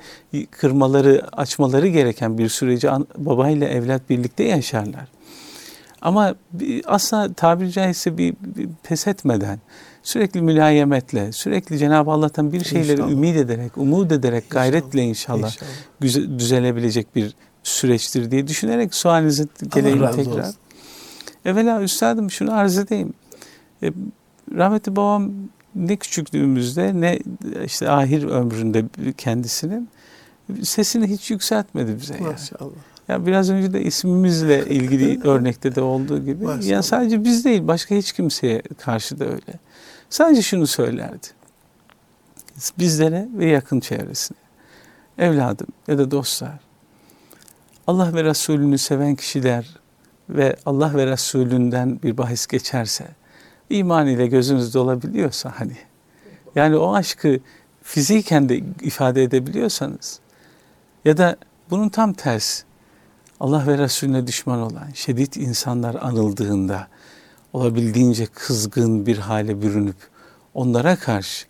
[0.51, 2.87] kırmaları, açmaları gereken bir süreci
[3.17, 5.07] babayla evlat birlikte yaşarlar.
[6.01, 6.35] Ama
[6.85, 9.59] asla tabiri caizse bir, bir pes etmeden,
[10.03, 13.11] sürekli mülayemetle, sürekli Cenab-ı Allah'tan bir şeyleri İnşallah.
[13.11, 14.63] ümit ederek, umut ederek, İnşallah.
[14.63, 15.51] gayretle inşallah,
[16.01, 16.39] İnşallah.
[16.39, 20.39] düzelebilecek bir süreçtir diye düşünerek sualinize geleyim tekrar.
[20.39, 20.55] olsun.
[21.45, 23.13] Evvela üstadım şunu arz edeyim.
[23.83, 23.93] E,
[24.55, 25.31] rahmetli babam
[25.75, 27.19] ne küçüklüğümüzde ne
[27.65, 28.85] işte ahir ömründe
[29.17, 29.89] kendisinin
[30.63, 32.13] sesini hiç yükseltmedi bize.
[32.13, 32.27] Yani.
[32.27, 32.71] Maşallah.
[33.07, 36.43] Ya biraz önce de ismimizle ilgili örnekte de olduğu gibi.
[36.43, 36.65] Maşallah.
[36.65, 39.59] Yani sadece biz değil, başka hiç kimseye karşı da öyle.
[40.09, 41.27] Sadece şunu söylerdi.
[42.79, 44.37] Bizlere ve yakın çevresine.
[45.17, 46.59] Evladım ya da dostlar.
[47.87, 49.79] Allah ve Resulünü seven kişiler
[50.29, 53.07] ve Allah ve Resulünden bir bahis geçerse,
[53.77, 55.77] iman ile gözünüz dolabiliyorsa hani,
[56.55, 57.39] yani o aşkı
[57.83, 60.19] fiziken de ifade edebiliyorsanız
[61.05, 61.35] ya da
[61.69, 62.63] bunun tam tersi,
[63.39, 66.87] Allah ve Resulüne düşman olan şiddet insanlar anıldığında
[67.53, 69.95] olabildiğince kızgın bir hale bürünüp
[70.53, 71.45] onlara karşı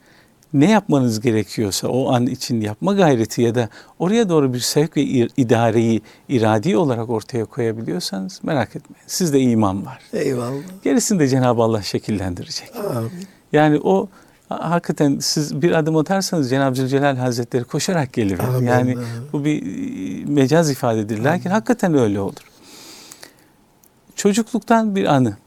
[0.53, 5.01] ne yapmanız gerekiyorsa o an için yapma gayreti ya da oraya doğru bir sevk ve
[5.37, 9.03] idareyi iradi olarak ortaya koyabiliyorsanız merak etmeyin.
[9.07, 9.99] Sizde iman var.
[10.13, 10.61] Eyvallah.
[10.83, 12.71] Gerisini de Cenab-ı Allah şekillendirecek.
[12.95, 13.11] Amin.
[13.53, 14.07] Yani o
[14.49, 18.39] ha- hakikaten siz bir adım atarsanız Cenab-ı Zülcelal Hazretleri koşarak gelir.
[18.39, 19.05] Amin, Yani amin.
[19.33, 21.19] bu bir e, mecaz ifadedir.
[21.19, 22.41] Lakin hakikaten öyle olur.
[24.15, 25.37] Çocukluktan bir anı.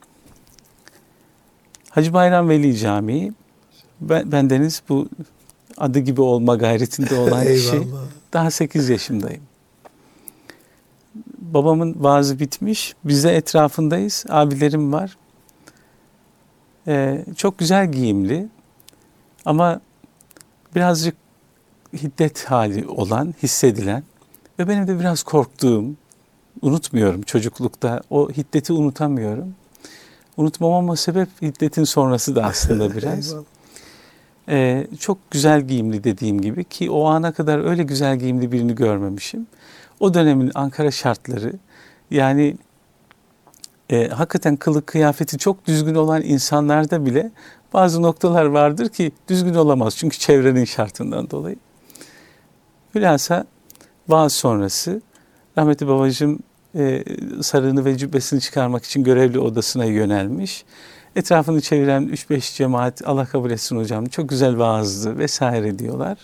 [1.90, 3.33] Hacı Bayram Veli Camii.
[4.00, 5.09] Ben, bendeniz bu
[5.78, 7.88] adı gibi olma gayretinde olan kişi.
[8.32, 9.42] Daha 8 yaşındayım.
[11.38, 12.94] Babamın vaazı bitmiş.
[13.04, 14.24] Biz de etrafındayız.
[14.28, 15.16] Abilerim var.
[16.88, 18.48] Ee, çok güzel giyimli.
[19.44, 19.80] Ama
[20.74, 21.16] birazcık
[21.92, 24.02] hiddet hali olan, hissedilen
[24.59, 25.85] ve benim de biraz korktuğum,
[26.62, 28.02] unutmuyorum çocuklukta.
[28.11, 29.54] O hiddeti unutamıyorum.
[30.37, 33.35] Unutmamama sebep hiddetin sonrası da aslında biraz.
[34.48, 39.46] Ee, çok güzel giyimli dediğim gibi ki o ana kadar öyle güzel giyimli birini görmemişim.
[40.00, 41.52] O dönemin Ankara şartları
[42.11, 42.56] yani
[43.90, 47.30] e, hakikaten kılık kıyafeti çok düzgün olan insanlarda bile
[47.74, 49.96] bazı noktalar vardır ki düzgün olamaz.
[49.96, 51.56] Çünkü çevrenin şartından dolayı.
[52.94, 53.44] Hülasa
[54.09, 55.02] vaaz sonrası
[55.59, 56.38] rahmetli babacığım
[56.74, 57.04] e,
[57.42, 60.64] sarığını ve cübbesini çıkarmak için görevli odasına yönelmiş.
[61.16, 66.18] Etrafını çeviren 3-5 cemaat Allah kabul etsin hocam çok güzel vaazdı vesaire diyorlar.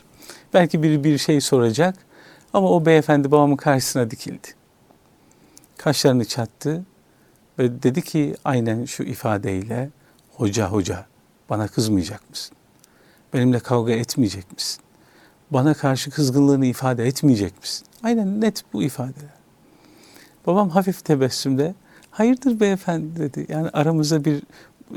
[0.55, 1.95] Belki biri bir şey soracak
[2.53, 4.49] ama o beyefendi babamın karşısına dikildi.
[5.77, 6.85] Kaşlarını çattı
[7.59, 9.91] ve dedi ki aynen şu ifadeyle
[10.33, 11.07] hoca hoca
[11.51, 12.57] bana kızmayacak mısın?
[13.35, 14.83] Benimle kavga etmeyecek misin?
[15.51, 17.87] Bana karşı kızgınlığını ifade etmeyecek misin?
[18.03, 19.35] Aynen net bu ifadeler.
[20.47, 21.75] Babam hafif tebessümle
[22.13, 23.47] hayırdır beyefendi dedi.
[23.49, 24.43] Yani aramızda bir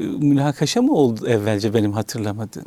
[0.04, 2.66] münakaşa mı oldu evvelce benim hatırlamadığım?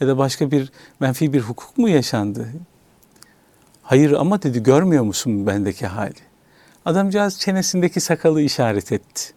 [0.00, 2.48] Ya da başka bir menfi bir hukuk mu yaşandı?
[3.82, 6.14] Hayır ama dedi görmüyor musun bendeki hali?
[6.84, 9.32] Adamcağız çenesindeki sakalı işaret etti.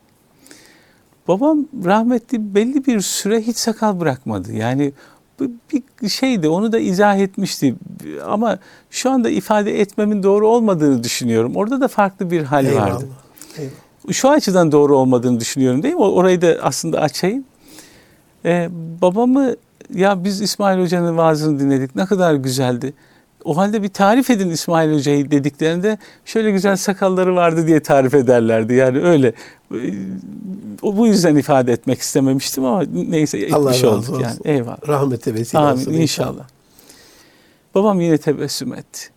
[1.28, 4.54] Babam rahmetli belli bir süre hiç sakal bırakmadı.
[4.54, 4.94] Yani
[6.02, 7.76] bir şeydi onu da izah etmişti
[8.26, 11.56] ama şu anda ifade etmemin doğru olmadığını düşünüyorum.
[11.56, 12.94] Orada da farklı bir hal Eyvallah.
[12.94, 13.08] vardı.
[13.58, 13.89] Eyvallah.
[14.12, 16.02] Şu açıdan doğru olmadığını düşünüyorum değil mi?
[16.02, 17.44] Orayı da aslında açayım.
[18.46, 18.70] Ee,
[19.02, 19.56] babamı
[19.94, 22.94] ya biz İsmail Hoca'nın vaazını dinledik ne kadar güzeldi.
[23.44, 28.74] O halde bir tarif edin İsmail Hoca'yı dediklerinde şöyle güzel sakalları vardı diye tarif ederlerdi.
[28.74, 29.34] Yani öyle.
[30.82, 34.22] O bu yüzden ifade etmek istememiştim ama neyse Allah etmiş razı olduk olsun.
[34.24, 34.36] yani.
[34.46, 34.88] Eyvallah.
[34.88, 36.44] Rahmete vesile Amin olsun inşallah.
[37.76, 39.10] Babam yine tebessüm etti.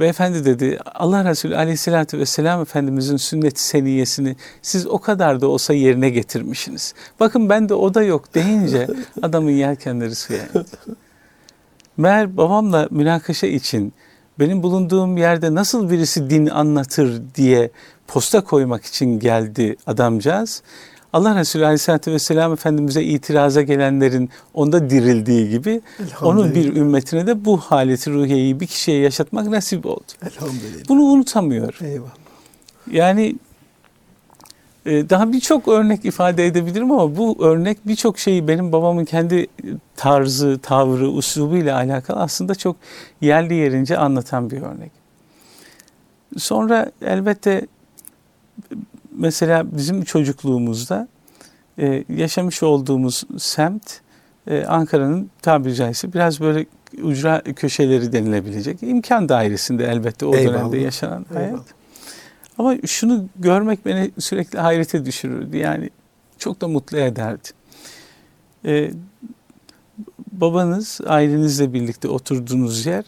[0.00, 6.10] Beyefendi dedi Allah Resulü aleyhissalatü vesselam Efendimizin sünnet seniyesini siz o kadar da olsa yerine
[6.10, 6.94] getirmişsiniz.
[7.20, 8.86] Bakın ben de o da yok deyince
[9.22, 10.64] adamın yelkenleri suya indi.
[11.96, 13.92] Meğer babamla münakaşa için
[14.38, 17.70] benim bulunduğum yerde nasıl birisi din anlatır diye
[18.06, 20.62] posta koymak için geldi adamcağız.
[21.16, 25.80] Allah Resulü Aleyhisselatü Vesselam Efendimiz'e itiraza gelenlerin onda dirildiği gibi
[26.22, 30.04] onun bir ümmetine de bu haleti ruhiyeyi bir kişiye yaşatmak nasip oldu.
[30.22, 30.88] Elhamdülillah.
[30.88, 31.78] Bunu unutamıyor.
[31.82, 32.14] Eyvallah.
[32.90, 33.36] Yani
[34.86, 39.46] e, daha birçok örnek ifade edebilirim ama bu örnek birçok şeyi benim babamın kendi
[39.96, 42.76] tarzı, tavrı, uslubuyla alakalı aslında çok
[43.20, 44.90] yerli yerince anlatan bir örnek.
[46.38, 47.66] Sonra elbette
[49.16, 51.08] mesela bizim çocukluğumuzda
[51.78, 54.00] e, yaşamış olduğumuz semt
[54.46, 56.66] e, Ankara'nın tabiri caizse biraz böyle
[57.02, 60.54] ucra köşeleri denilebilecek imkan dairesinde elbette o Eyvallah.
[60.54, 61.48] dönemde yaşanan hayat.
[61.48, 61.64] Eyvallah.
[62.58, 65.56] Ama şunu görmek beni sürekli hayrete düşürürdü.
[65.56, 65.90] Yani
[66.38, 67.48] çok da mutlu ederdi.
[68.64, 68.90] Ee,
[70.32, 73.04] babanız ailenizle birlikte oturduğunuz yer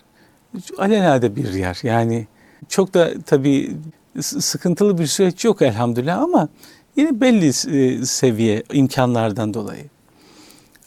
[0.79, 1.81] alelade bir yer.
[1.83, 2.27] Yani
[2.69, 3.77] çok da tabii
[4.23, 6.49] sıkıntılı bir süreç yok elhamdülillah ama
[6.97, 9.85] yine belli e, seviye imkanlardan dolayı.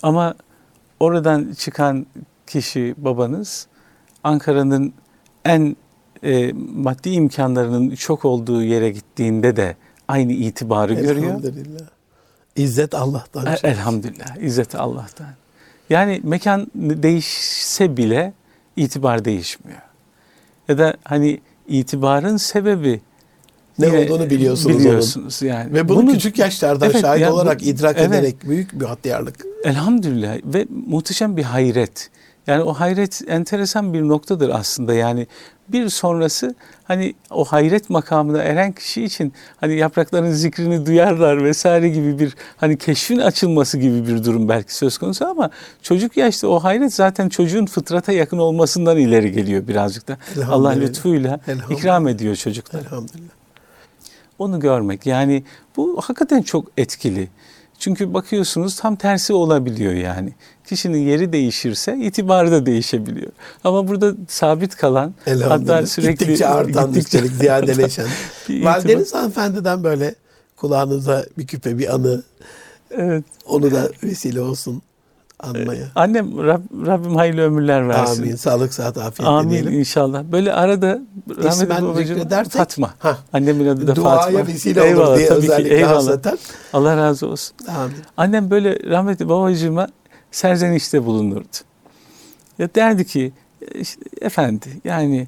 [0.04, 0.36] Ama
[1.00, 2.06] oradan çıkan
[2.48, 3.68] kişi babanız
[4.24, 4.94] Ankara'nın
[5.46, 5.76] en
[6.24, 9.76] e, maddi imkanlarının çok olduğu yere gittiğinde de
[10.08, 11.28] aynı itibarı görüyor.
[11.28, 11.88] Elhamdülillah.
[12.56, 13.46] İzzet Allah'tan.
[13.46, 14.38] E- Elhamdülillah.
[14.38, 15.28] İzzet Allah'tan.
[15.90, 18.34] Yani mekan değişse bile
[18.76, 19.82] itibar değişmiyor.
[20.68, 23.02] Ya da hani itibarın sebebi
[23.82, 25.74] Ne yine olduğunu biliyorsunuz biliyorsunuz yani.
[25.74, 28.10] Ve bunu, küçük yaşlardan Evet, şahit yani bu- olarak idrak evet.
[28.10, 29.36] ederek büyük bir hatyarlık.
[29.64, 32.10] Elhamdülillah ve muhteşem bir hayret.
[32.48, 34.94] Yani o hayret enteresan bir noktadır aslında.
[34.94, 35.28] Yani
[35.68, 42.20] bir sonrası hani o hayret makamına eren kişi için hani yaprakların zikrini duyarlar vesaire gibi
[42.20, 45.50] bir hani keşfin açılması gibi bir durum belki söz konusu ama
[45.82, 50.18] çocuk yaşta o hayret zaten çocuğun fıtrata yakın olmasından ileri geliyor birazcık da.
[50.50, 51.40] Allah lütfuyla
[51.70, 52.82] ikram ediyor çocuklar.
[52.82, 53.41] Elhamdülillah.
[54.42, 55.44] Onu görmek yani
[55.78, 57.28] bu hakikaten çok etkili.
[57.80, 60.34] Çünkü bakıyorsunuz tam tersi olabiliyor yani.
[60.66, 63.32] Kişinin yeri değişirse itibarı da değişebiliyor.
[63.64, 68.08] Ama burada sabit kalan hatta sürekli gittikçe artan, gittikçe üstelik ziyadeleşen.
[68.50, 70.16] Valideniz hanımefendiden böyle
[70.56, 72.24] kulağınıza bir küpe, bir anı,
[72.92, 73.24] Evet.
[73.46, 74.82] onu da vesile olsun
[75.44, 75.86] anmaya.
[75.96, 78.24] Annem Rab- Rabbim hayırlı ömürler versin.
[78.24, 78.36] Amin.
[78.36, 79.80] Sağlık, sıhhat, afiyet Amin dileyelim.
[79.80, 80.24] inşallah.
[80.24, 81.00] Böyle arada
[81.44, 82.94] rahmetli babacığım Fatma.
[83.00, 83.18] Hah.
[83.34, 84.48] Annemin adı da Duaya Fatma.
[84.48, 85.96] vesile olur Eyvallah, diye tabii ki, özellikle eyvallah.
[85.96, 86.38] hasreten.
[86.74, 87.56] Allah razı olsun.
[87.68, 87.96] Amin.
[88.18, 89.88] Annem böyle rahmetli babacığıma
[90.32, 91.48] serzenişte bulunurdu.
[92.60, 93.32] Ya derdi ki
[93.76, 95.28] işte, efendi yani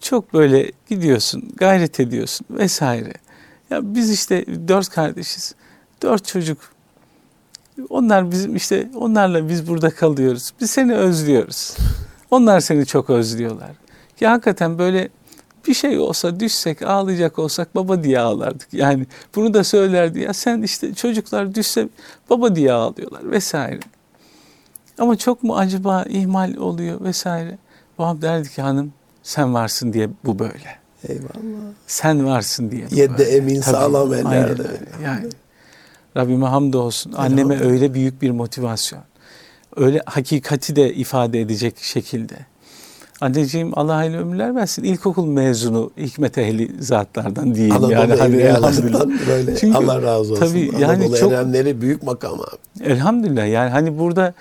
[0.00, 3.12] çok böyle gidiyorsun, gayret ediyorsun vesaire.
[3.70, 5.54] Ya biz işte dört kardeşiz.
[6.02, 6.58] Dört çocuk.
[7.88, 10.52] Onlar bizim işte onlarla biz burada kalıyoruz.
[10.60, 11.76] Biz seni özlüyoruz.
[12.30, 13.70] Onlar seni çok özlüyorlar.
[14.20, 15.08] Ya hakikaten böyle
[15.66, 18.68] bir şey olsa düşsek ağlayacak olsak baba diye ağlardık.
[18.72, 21.88] Yani bunu da söylerdi ya sen işte çocuklar düşse
[22.30, 23.80] baba diye ağlıyorlar vesaire.
[24.98, 27.58] Ama çok mu acaba ihmal oluyor vesaire.
[27.98, 30.78] Babam derdi ki hanım sen varsın diye bu böyle.
[31.08, 31.72] Eyvallah.
[31.86, 32.86] Sen varsın diye.
[32.90, 34.62] Yedde emin sağlam aynen ellerde.
[35.04, 35.28] Yani
[36.16, 37.12] Rabbime hamdolsun.
[37.12, 39.02] Anneme öyle büyük bir motivasyon.
[39.76, 42.46] Öyle hakikati de ifade edecek şekilde.
[43.20, 44.84] Anneciğim Allah hayırlı ömürler versin.
[44.84, 47.74] İlkokul mezunu hikmet ehli zatlardan diyeyim.
[47.76, 49.28] Anadolu yani evliyalarından elhamdülillah.
[49.28, 49.56] böyle.
[49.56, 50.46] Çünkü Allah razı olsun.
[50.46, 52.84] tabii Anadolu yani çok- erenleri büyük makam abi.
[52.92, 54.34] Elhamdülillah yani hani burada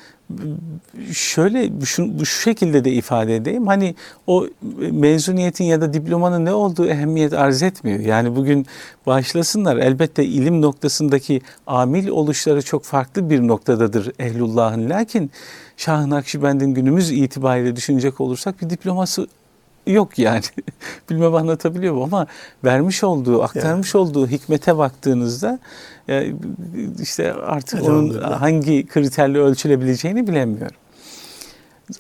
[1.12, 3.68] şöyle şu, bu şekilde de ifade edeyim.
[3.68, 3.96] Hani
[4.28, 4.48] o
[4.92, 8.00] mezuniyetin ya da diplomanın ne olduğu ehemmiyet arz etmiyor.
[8.00, 8.66] Yani bugün
[9.06, 14.90] başlasınlar elbette ilim noktasındaki amil oluşları çok farklı bir noktadadır ehlullahın.
[14.90, 15.32] Lakin
[15.78, 19.28] Şah-ı Nakşibend'in günümüz itibariyle düşünecek olursak bir diploması
[19.88, 20.42] yok yani.
[21.10, 22.28] Bilmem anlatabiliyor muyum ama
[22.64, 25.60] vermiş olduğu, aktarmış olduğu hikmete baktığınızda
[26.10, 26.34] e,
[27.02, 28.42] işte artık onun Elhamdülillah.
[28.42, 30.76] hangi kriterle ölçülebileceğini bilemiyorum.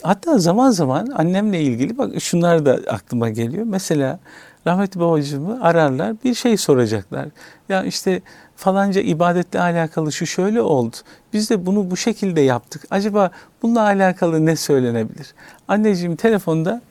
[0.01, 3.65] Hatta zaman zaman annemle ilgili bak şunlar da aklıma geliyor.
[3.67, 4.19] Mesela
[4.67, 7.28] rahmetli babacığımı ararlar bir şey soracaklar.
[7.69, 8.21] Ya işte
[8.56, 10.95] falanca ibadetle alakalı şu şöyle oldu.
[11.34, 12.84] Biz de bunu bu şekilde yaptık.
[12.89, 15.34] Acaba bununla alakalı ne söylenebilir?
[15.67, 16.82] Anneciğim telefonda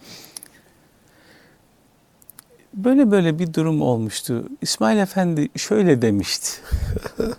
[2.74, 4.48] böyle böyle bir durum olmuştu.
[4.62, 6.50] İsmail Efendi şöyle demişti.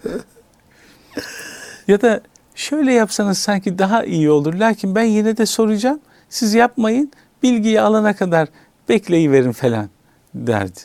[1.88, 2.21] ya da
[2.56, 4.54] şöyle yapsanız sanki daha iyi olur.
[4.54, 6.00] Lakin ben yine de soracağım.
[6.30, 7.12] Siz yapmayın.
[7.43, 8.48] Bilgiyi alana kadar
[8.89, 9.89] bekleyiverin falan
[10.36, 10.80] derdi.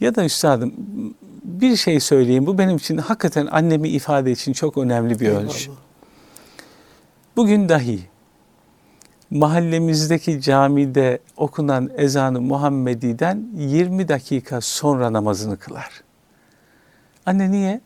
[0.00, 0.74] Ya da üstadım
[1.44, 2.46] bir şey söyleyeyim.
[2.46, 5.70] Bu benim için hakikaten annemi ifade için çok önemli bir ölçü.
[7.36, 8.00] Bugün dahi
[9.30, 16.02] mahallemizdeki camide okunan ezanı Muhammedi'den 20 dakika sonra namazını kılar.
[17.26, 17.80] Anne niye?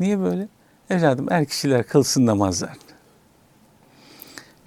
[0.00, 0.48] Niye böyle?
[0.90, 2.76] Evladım er kişiler kılsın namazlarını.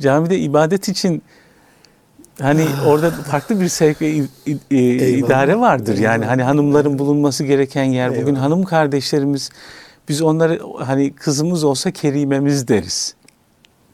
[0.02, 1.24] Camide ibadet için
[2.41, 5.28] hani orada farklı bir sevk ve i- i- i- Eyvallah.
[5.28, 5.98] idare vardır.
[5.98, 6.30] Yani Eyvallah.
[6.32, 8.12] hani hanımların bulunması gereken yer.
[8.12, 8.41] Bugün Eyvallah.
[8.41, 9.50] hanım kardeşlerimiz
[10.10, 13.15] biz onları hani kızımız olsa kerimemiz deriz.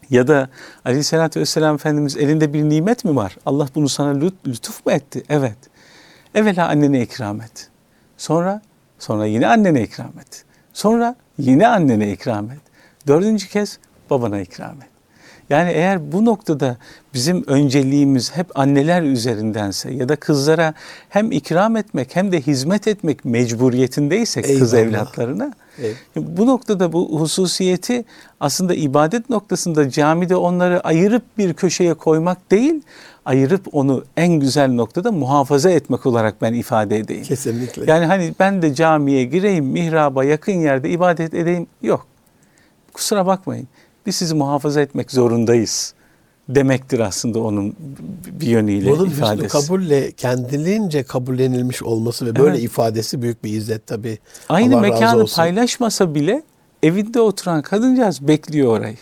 [0.09, 0.49] Ya da
[0.85, 3.37] aleyhissalatü vesselam Efendimiz elinde bir nimet mi var?
[3.45, 5.23] Allah bunu sana lüt- lütuf mu etti?
[5.29, 5.57] Evet.
[6.35, 7.69] Evvela annene ikram et.
[8.17, 8.61] Sonra
[8.99, 10.43] sonra yine annene ikram et.
[10.73, 12.59] Sonra yine annene ikram et.
[13.07, 14.87] Dördüncü kez babana ikram et.
[15.49, 16.77] Yani eğer bu noktada
[17.13, 20.73] bizim önceliğimiz hep anneler üzerindense ya da kızlara
[21.09, 24.87] hem ikram etmek hem de hizmet etmek mecburiyetindeysek kız Eyvallah.
[24.87, 25.95] evlatlarına Evet.
[26.15, 28.05] bu noktada bu hususiyeti
[28.39, 32.81] aslında ibadet noktasında camide onları ayırıp bir köşeye koymak değil,
[33.25, 37.23] ayırıp onu en güzel noktada muhafaza etmek olarak ben ifade edeyim.
[37.23, 37.91] Kesinlikle.
[37.91, 42.07] Yani hani ben de camiye gireyim, mihraba yakın yerde ibadet edeyim yok.
[42.93, 43.67] Kusura bakmayın.
[44.07, 45.93] Biz sizi muhafaza etmek zorundayız
[46.49, 47.75] demektir aslında onun
[48.41, 49.43] bir yönüyle Bunun ifadesi.
[49.45, 52.63] hüsnü kabulle kendiliğince kabullenilmiş olması ve böyle Evet.
[52.63, 54.17] ifadesi büyük bir izzet tabii.
[54.49, 56.43] Aynı Allah mekanı paylaşmasa bile
[56.83, 58.95] evinde oturan kadıncağız bekliyor orayı.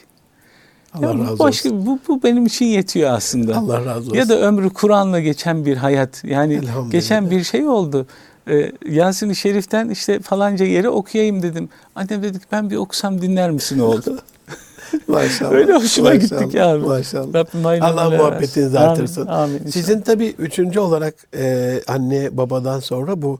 [0.94, 1.86] Allah Ya bu razı başka, olsun.
[1.86, 3.58] Bu, bu benim için yetiyor aslında.
[3.58, 4.14] Allah razı olsun.
[4.14, 6.24] Ya da ömrü Kur'an'la geçen bir hayat.
[6.24, 8.08] Yani geçen bir şey oldu.
[8.48, 11.70] Ee, Yasin-i Şerif'ten işte falanca yere okuyayım dedim.
[11.96, 14.20] Annem dedi ki ben bir okusam dinler misin oldu.
[15.08, 15.52] Maşallah.
[15.52, 16.86] Öyle hoşuma Maşallah, gittik ya abi.
[16.86, 17.34] Maşallah.
[17.34, 19.28] Rabbim Allah muhabbetinizi artırsın.
[19.28, 19.72] Amin, amin.
[19.72, 23.40] Sizin tabii üçüncü olarak e, anne babadan sonra bu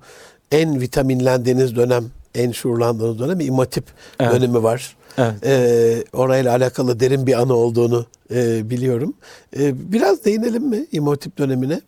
[0.52, 2.06] en vitaminlendiğiniz dönem,
[2.36, 3.86] en şuurlandığınız dönem imatip
[4.20, 4.34] Evet.
[4.34, 4.96] dönemi var.
[5.18, 5.34] Evet.
[5.46, 9.14] E, orayla alakalı derin bir anı olduğunu e, biliyorum.
[9.60, 11.82] E, biraz değinelim mi imatip dönemine?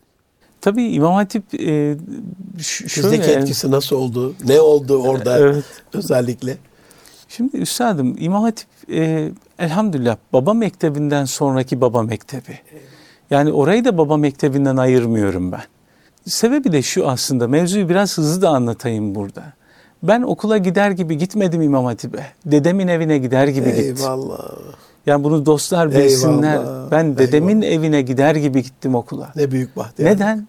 [0.61, 1.57] Tabii İmam Hatip e,
[2.61, 2.89] şöyle.
[2.89, 4.33] Sizdeki etkisi nasıl oldu?
[4.45, 5.63] Ne oldu orada Evet.
[5.93, 6.57] özellikle?
[7.29, 12.59] Şimdi üstadım İmam Hatip e, elhamdülillah baba mektebinden sonraki baba mektebi.
[13.29, 15.63] Yani orayı da baba mektebinden ayırmıyorum ben.
[16.25, 19.43] Sebebi de şu aslında mevzuyu biraz hızlı da anlatayım burada.
[20.03, 22.25] Ben okula gider gibi gitmedim İmam Hatip'e.
[22.45, 23.95] Dedemin evine gider gibi gittim.
[23.99, 24.39] Eyvallah.
[25.05, 26.53] Yani bunu dostlar bilsinler.
[26.53, 29.31] Eyvallah, Ben dedemin evine gider gibi gittim okula.
[29.35, 30.11] Ne büyük bahtiyar.
[30.11, 30.47] Neden?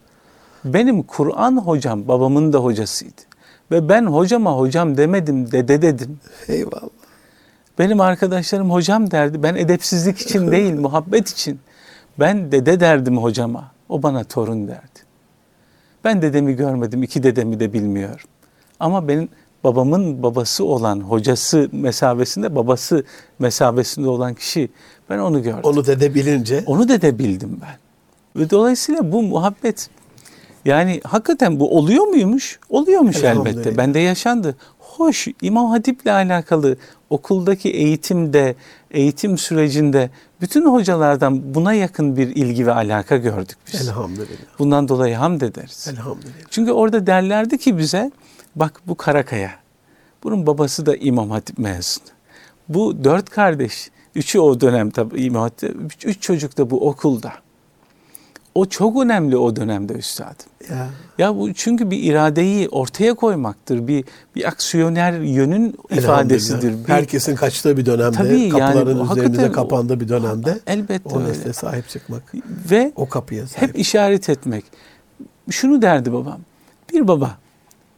[0.64, 3.21] Benim Kur'an hocam babamın da hocasıydı.
[3.71, 6.21] Ve ben hocama hocam demedim dede dedim.
[6.49, 6.89] Eyvallah.
[7.79, 9.43] Benim arkadaşlarım hocam derdi.
[9.43, 11.61] Ben edepsizlik için değil, muhabbet için.
[12.19, 13.71] Ben dede derdim hocama.
[13.89, 14.99] O bana torun derdi.
[16.05, 18.27] Ben dedemi görmedim, iki dedemi de bilmiyorum.
[18.81, 19.29] Ama benim
[19.65, 23.05] babamın babası olan, hocası mesabesinde, babası
[23.39, 24.71] mesabesinde olan kişi,
[25.11, 25.61] ben onu gördüm.
[25.62, 27.77] Onu dede bilince Onu dede bildim ben.
[28.43, 29.91] Ve dolayısıyla bu muhabbet
[30.69, 32.59] Yani hakikaten bu oluyor muymuş?
[32.69, 33.77] Oluyormuş elbette.
[33.77, 34.57] Bende yaşandı.
[34.79, 36.77] Hoş İmam Hatip'le alakalı
[37.11, 38.55] okuldaki eğitimde,
[38.91, 40.11] eğitim sürecinde
[40.41, 43.89] bütün hocalardan buna yakın bir ilgi ve alaka gördük biz.
[43.89, 44.59] Elhamdülillah.
[44.59, 45.89] Bundan dolayı hamd ederiz.
[45.93, 46.33] Elhamdülillah.
[46.51, 48.11] Çünkü orada derlerdi ki bize
[48.57, 49.51] bak bu Karakaya.
[50.23, 52.05] Bunun babası da İmam Hatip mezunu.
[52.69, 53.91] Bu dört kardeş.
[54.14, 55.77] Üçü o dönem tabii İmam Hatip.
[56.05, 57.33] Üç çocuk da bu okulda.
[58.59, 60.47] O çok önemli o dönemde üstadım.
[60.71, 60.87] Ya.
[61.19, 63.87] Ya bu çünkü bir iradeyi ortaya koymaktır.
[63.87, 64.05] Bir
[64.37, 66.73] bir aksiyoner yönün ifadesidir.
[66.85, 71.21] Bir, Herkesin kaçtığı bir dönemde, Tabii yani kapıların hakikaten o- kapandığı bir dönemde elbette o
[71.23, 71.53] öyle.
[71.53, 72.23] sahip çıkmak,
[72.71, 73.69] Ve o kapıya sahip.
[73.69, 74.65] hep işaret etmek.
[75.51, 76.39] Şunu derdi babam.
[76.93, 77.39] Bir baba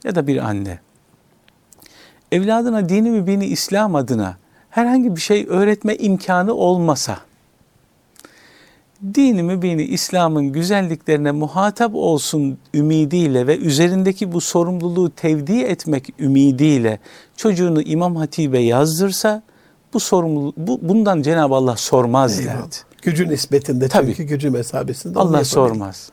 [0.03, 0.79] ya da bir anne
[2.31, 4.37] evladına dini mübini İslam adına
[4.69, 7.17] herhangi bir şey öğretme imkanı olmasa
[9.13, 16.99] dini mübini İslam'ın güzelliklerine muhatap olsun ümidiyle ve üzerindeki bu sorumluluğu tevdi etmek ümidiyle
[17.37, 19.43] çocuğunu İmam Hatip'e yazdırsa
[19.93, 22.55] bu sorumluluk bu, bundan Cenab-ı Allah sormaz Eyvallah.
[22.55, 22.75] derdi.
[23.01, 24.07] Gücü nispetinde Tabii.
[24.07, 26.09] çünkü gücü mesabesinde Allah sormaz.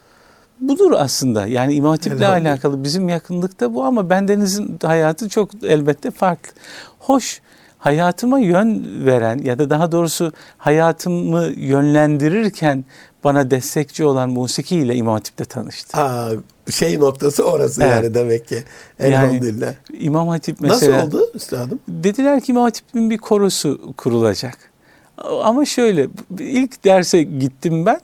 [0.60, 1.46] Budur aslında.
[1.46, 6.52] Yani İmam Hatip'le alakalı bizim yakınlıkta bu ama bendenizin hayatı çok elbette farklı.
[6.98, 7.40] Hoş
[7.78, 12.84] hayatıma yön veren ya da daha doğrusu hayatımı yönlendirirken
[13.24, 16.00] bana destekçi olan musiki ile İmam Hatip'te tanıştım.
[16.00, 16.28] Aa,
[16.70, 17.92] şey noktası orası Evet.
[17.92, 18.64] yani demek ki.
[18.98, 19.74] Yani Elhamdülillah.
[20.00, 21.78] İmam Hatip mesela Nasıl oldu üstadım?
[21.88, 24.58] Dediler ki İmam Hatip'in bir korosu kurulacak.
[25.42, 26.08] Ama şöyle
[26.38, 28.00] ilk derse gittim ben.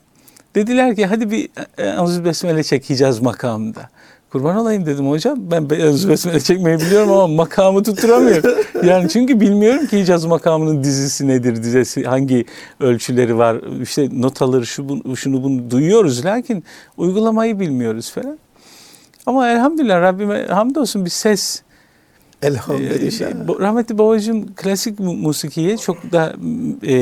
[0.55, 1.51] Dediler ki hadi bir
[1.99, 3.89] Anzül Besmele çek Hicaz makamında.
[4.35, 5.39] Kurban olayım dedim hocam.
[5.51, 8.51] Ben Anzül Besmele çekmeyi biliyorum ama makamı tutturamıyorum.
[8.85, 12.45] Yani çünkü bilmiyorum ki Hicaz makamının dizisi nedir, dizesi hangi
[12.81, 13.81] ölçüleri var.
[13.83, 16.65] İşte notaları şu bunu, şunu bunu duyuyoruz lakin
[16.97, 18.39] uygulamayı bilmiyoruz falan.
[19.27, 21.63] Ama elhamdülillah Rabbime hamdolsun bir ses
[22.45, 23.03] Elhamdülillah.
[23.03, 23.27] ee, şey,
[23.61, 26.35] rahmetli babacığım klasik mu- musikiye çok da
[26.83, 26.93] e,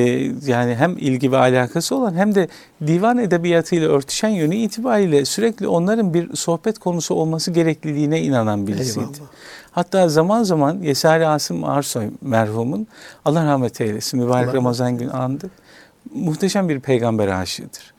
[0.46, 2.48] yani hem ilgi ve alakası olan hem de
[2.86, 8.98] divan edebiyatıyla örtüşen yönü itibariyle sürekli onların bir sohbet konusu olması gerekliliğine inanan birisiydi.
[9.04, 9.30] Eyvallah.
[9.70, 12.86] Hatta zaman zaman Yesari Asım Arsoy merhumun
[13.24, 15.50] Allah rahmet eylesin mübarek Allah Ramazan günü andık.
[16.14, 17.94] Muhteşem bir peygamber aşığıdır.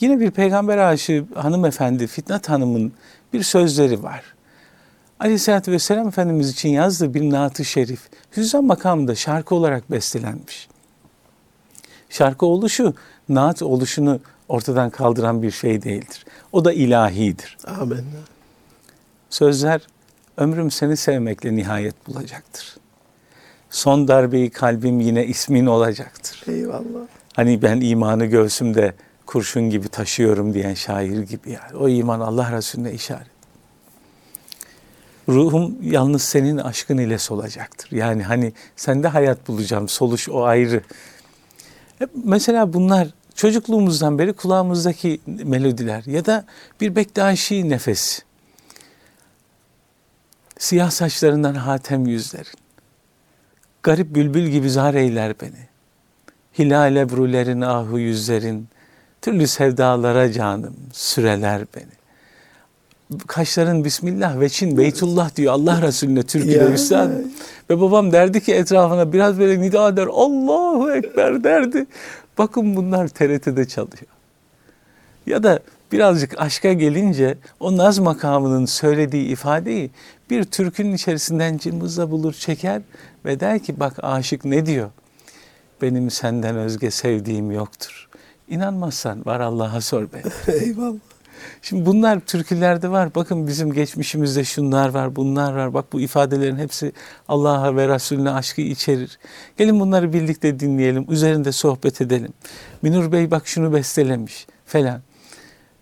[0.00, 2.92] Yine bir peygamber aşığı hanımefendi Fitnat Hanım'ın
[3.32, 4.22] bir sözleri var.
[5.20, 8.00] Aleyhisselatü Vesselam Efendimiz için yazdığı bir naat-ı şerif
[8.36, 10.68] Hüzzam makamında şarkı olarak bestelenmiş.
[12.10, 12.94] Şarkı oluşu,
[13.28, 16.24] naat oluşunu ortadan kaldıran bir şey değildir.
[16.52, 17.58] O da ilahidir.
[17.80, 18.04] Amin.
[19.30, 19.80] Sözler,
[20.36, 22.76] ömrüm seni sevmekle nihayet bulacaktır.
[23.70, 26.42] Son darbeyi kalbim yine ismin olacaktır.
[26.46, 27.06] Eyvallah.
[27.36, 28.94] Hani ben imanı göğsümde
[29.26, 31.76] kurşun gibi taşıyorum diyen şair gibi yani.
[31.76, 33.37] O iman Allah Resulüne işaret.
[35.28, 37.92] Ruhum yalnız senin aşkın ile solacaktır.
[37.92, 40.82] Yani hani sende hayat bulacağım, soluş o ayrı.
[41.98, 46.44] Hep mesela bunlar çocukluğumuzdan beri kulağımızdaki melodiler ya da
[46.80, 48.22] bir Bektaşi nefesi.
[50.58, 52.58] Siyah saçlarından hatem yüzlerin.
[53.82, 55.68] Garip bülbül gibi zar eyler beni.
[56.58, 58.68] Hilal ebrulerin ahu yüzlerin,
[59.22, 61.97] türlü sevdalara canım süreler beni.
[63.26, 67.10] Kaşların Bismillah ve Çin Beytullah diyor Allah Resulüne Türkiye'de üstad.
[67.70, 71.86] Ve babam derdi ki etrafına biraz böyle nida eder Allahu Ekber derdi.
[72.38, 74.06] Bakın bunlar TRT'de çalıyor.
[75.26, 75.60] Ya da
[75.92, 79.90] birazcık aşka gelince o naz makamının söylediği ifadeyi
[80.30, 82.82] bir türkünün içerisinden cımbızla bulur çeker
[83.24, 84.90] ve der ki bak aşık ne diyor?
[85.82, 88.08] Benim senden özge sevdiğim yoktur.
[88.48, 90.22] İnanmazsan var Allah'a sor be.
[90.52, 91.17] Eyvallah.
[91.62, 93.14] Şimdi bunlar türkülerde var.
[93.14, 95.74] Bakın bizim geçmişimizde şunlar var, bunlar var.
[95.74, 96.92] Bak bu ifadelerin hepsi
[97.28, 99.18] Allah'a ve Resulüne aşkı içerir.
[99.56, 102.32] Gelin bunları birlikte dinleyelim, üzerinde sohbet edelim.
[102.82, 105.00] Minur Bey bak şunu bestelemiş falan.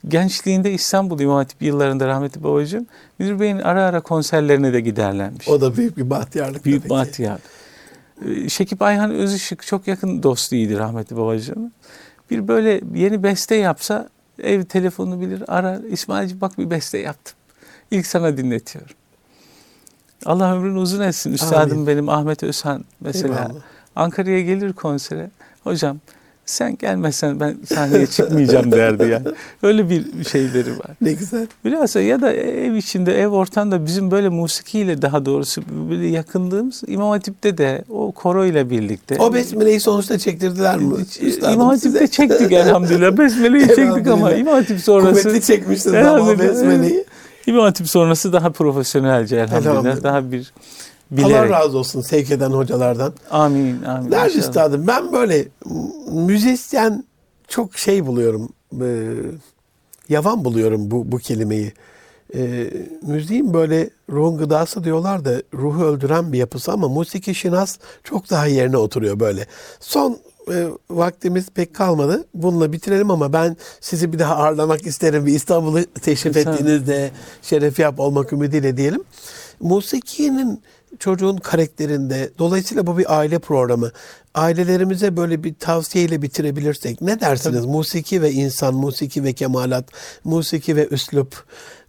[0.09, 2.87] Gençliğinde İstanbul İmam Hatip yıllarında rahmetli babacığım,
[3.19, 5.49] Minur Bey'in ara ara konserlerine de giderlermiş.
[5.49, 7.41] O da büyük bir bahtiyarlık Büyük tabii bahtiyar.
[8.27, 11.73] Ee, Şekip Ayhan Özışık çok yakın dostuydu rahmetli babacığım.
[12.31, 14.09] Bir böyle yeni beste yapsa
[14.43, 15.81] ev telefonunu bilir arar.
[15.81, 17.37] İsmailciğim bak bir beste yaptım.
[17.91, 18.97] İlk sana dinletiyorum.
[20.27, 21.33] Allah ömrünü uzun etsin.
[21.33, 21.87] Üstadım Amin.
[21.87, 23.51] benim Ahmet Özhan mesela.
[23.97, 25.31] Ankara'ya gelir konsere.
[25.65, 25.99] Hocam
[26.47, 29.27] Sen gelmezsen ben sahneye çıkmayacağım derdi yani.
[29.63, 30.87] Öyle bir şeyleri var.
[31.01, 31.47] Ne güzel.
[31.65, 37.11] Bilhassa ya da ev içinde, ev ortamda bizim böyle musikiyle daha doğrusu böyle yakınlığımız İmam
[37.11, 39.17] Hatip'te de o koro ile birlikte.
[39.19, 40.95] O besmeleyi sonuçta çektirdiler mi?
[41.21, 42.09] Üstadım İmam Hatip'te size?
[42.09, 43.19] çektik elhamdülillah.
[43.19, 44.33] Besmele'yi çektik ama.
[44.33, 45.23] İmam Hatip sonrası.
[45.23, 47.05] Kuvvetli çekmişsiniz ama besmeleyi.
[47.47, 49.73] İmam Hatip sonrası daha profesyonelce elhamdülillah.
[49.73, 50.03] Elhamdülillah.
[50.03, 50.53] Daha bir
[51.13, 51.51] Allah bilerek.
[51.51, 53.13] razı olsun sevk eden hocalardan.
[53.31, 54.07] Amin amin.
[54.07, 54.37] İnşallah.
[54.37, 55.49] üstadım ben böyle
[56.13, 57.05] müzisyen
[57.49, 58.49] çok şey buluyorum.
[58.81, 59.15] e,
[60.09, 61.73] yavan buluyorum bu, bu kelimeyi.
[62.35, 62.71] E,
[63.03, 68.47] müziğin böyle ruhun gıdası diyorlar da ruhu öldüren bir yapısı ama musiki şinas çok daha
[68.47, 69.47] yerine oturuyor böyle.
[69.81, 70.19] Son
[70.53, 72.25] e, vaktimiz pek kalmadı.
[72.35, 75.27] Bununla bitirelim ama ben sizi bir daha ağırlamak isterim.
[75.27, 76.55] Bir İstanbul'u teşrif Tabii.
[76.55, 77.11] ettiğinizde
[77.43, 79.05] şeref yap olmak ümidiyle diyelim.
[79.61, 80.63] Musikinin
[80.99, 83.91] çocuğun karakterinde dolayısıyla bu bir aile programı.
[84.35, 87.65] Ailelerimize böyle bir tavsiyeyle bitirebilirsek ne dersiniz?
[87.65, 89.85] Musiki ve insan, musiki ve kemalat,
[90.25, 91.45] musiki ve üslup,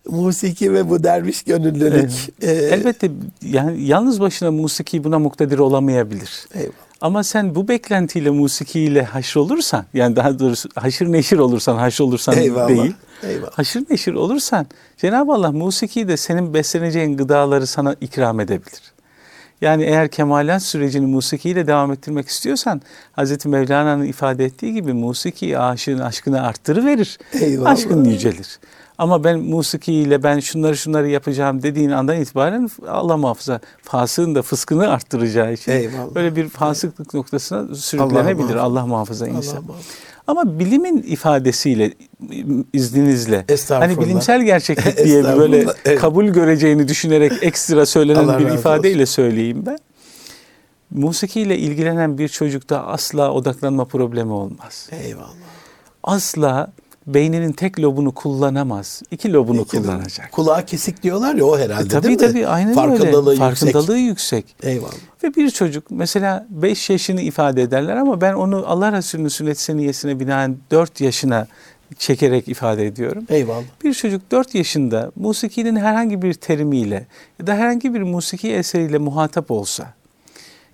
[0.09, 2.11] musiki ve bu derviş gönüllülük.
[2.41, 3.11] Ee, Elbette
[3.41, 6.45] yani yalnız başına musiki buna muktedir olamayabilir.
[6.53, 6.72] Eyvallah.
[7.01, 12.38] Ama sen bu beklentiyle musikiyle haşr olursan yani daha doğrusu haşır neşir olursan haşr olursan
[12.38, 12.68] Eyvallah.
[12.68, 12.93] değil.
[13.24, 13.51] Eyvallah.
[13.51, 14.65] Haşır neşir olursan
[14.97, 18.82] Cenab-ı Allah musiki de senin besleneceğin gıdaları sana ikram edebilir.
[19.61, 25.99] Yani eğer kemalat sürecini musikiyle devam ettirmek istiyorsan Hazreti Mevlana'nın ifade ettiği gibi musiki aşığın
[25.99, 27.18] aşkını arttırıverir.
[27.41, 27.70] Eyvallah.
[27.72, 28.59] Aşkın yücelir.
[28.97, 34.89] Ama ben musikiyle ben şunları şunları yapacağım dediğin andan itibaren Allah muhafaza fasığın da fıskını
[34.89, 36.15] arttıracağı için Eyvallah.
[36.15, 38.36] böyle bir fasıklık noktasına sürüklenebilir.
[38.43, 38.61] muhafaza.
[38.61, 39.53] Allah muhafaza insan.
[39.57, 39.88] Allah muhafaza.
[40.28, 41.93] Ama bilimin ifadesiyle
[42.73, 45.99] izninizle hani bilimsel gerçeklik diye böyle evet.
[45.99, 49.78] kabul göreceğini düşünerek ekstra söylenen Allah bir ifadeyle söyleyeyim ben.
[50.91, 54.89] Musikiyle ilgilenen bir çocukta asla odaklanma problemi olmaz.
[55.03, 55.34] Eyvallah.
[56.03, 56.71] Asla
[57.08, 59.01] beyninin tek lobunu kullanamaz.
[59.12, 60.32] iki lobunu İki kullanacak.
[60.32, 62.28] Kulağı kesik diyorlar ya o herhalde E, tabii değil mi?
[62.28, 63.43] tabii aynen Farkındalığı öyle.
[63.45, 63.72] yüksek.
[63.74, 64.55] Farkındalığı yüksek.
[64.64, 64.91] Eyvallah.
[65.24, 70.20] Ve bir çocuk mesela 5 yaşını ifade ederler ama ben onu Allah Resulü'nün sünnet seniyesine
[70.20, 71.47] binaen 4 yaşına
[71.97, 73.24] çekerek ifade ediyorum.
[73.30, 73.64] Eyvallah.
[73.84, 77.05] Bir çocuk 4 yaşında musikinin herhangi bir terimiyle
[77.39, 79.93] ya da herhangi bir musiki eseriyle muhatap olsa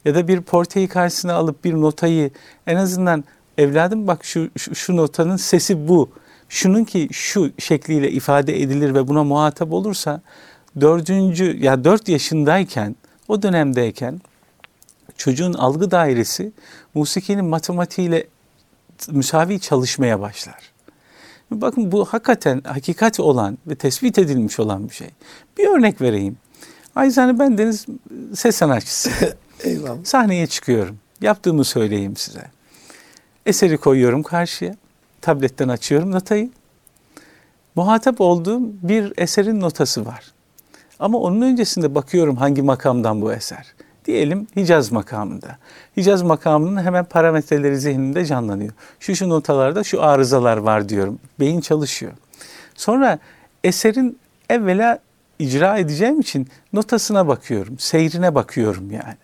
[0.05, 2.31] ya da bir porteyi karşısına alıp bir notayı
[2.67, 3.23] en azından
[3.57, 6.09] evladım bak şu, şu, şu notanın sesi bu.
[6.49, 10.21] Şunun ki şu şekliyle ifade edilir ve buna muhatap olursa
[10.81, 12.95] dördüncü ya dört yaşındayken
[13.27, 14.21] o dönemdeyken
[15.17, 16.51] çocuğun algı dairesi
[16.93, 18.27] musikinin matematiğiyle
[19.11, 20.73] müsavi çalışmaya başlar.
[21.51, 25.09] Bakın bu hakikaten hakikat olan ve tespit edilmiş olan bir şey.
[25.57, 26.37] Bir örnek vereyim.
[26.95, 27.85] Ayzane ben Deniz
[28.35, 29.09] ses sanatçısı.
[29.63, 29.97] Eyvallah.
[30.03, 30.97] Sahneye çıkıyorum.
[31.21, 32.51] Yaptığımı söyleyeyim size.
[33.45, 34.75] Eseri koyuyorum karşıya.
[35.23, 36.49] Tabletten açıyorum notayı.
[37.75, 40.31] Muhatap olduğum bir eserin notası var.
[40.99, 43.73] Ama onun öncesinde bakıyorum hangi makamdan bu eser.
[44.05, 45.57] Diyelim Hicaz makamında.
[45.97, 48.73] Hicaz makamının hemen parametreleri zihnimde canlanıyor.
[48.99, 51.19] Şu şu notalarda şu arızalar var diyorum.
[51.39, 52.11] Beyin çalışıyor.
[52.75, 53.19] Sonra
[53.63, 54.19] eserin
[54.49, 54.99] evvela
[55.39, 59.17] icra edeceğim için notasına bakıyorum, seyrine bakıyorum yani.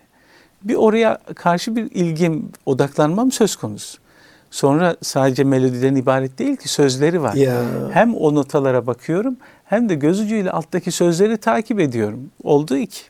[0.64, 4.00] Bir oraya karşı bir ilgim, odaklanmam söz konusu.
[4.52, 7.34] Sonra sadece melodiden ibaret değil ki sözleri var.
[7.34, 7.62] Ya.
[7.91, 12.32] Hem o notalara bakıyorum hem de göz ucuyla alttaki sözleri takip ediyorum.
[12.43, 13.02] Oldu iki.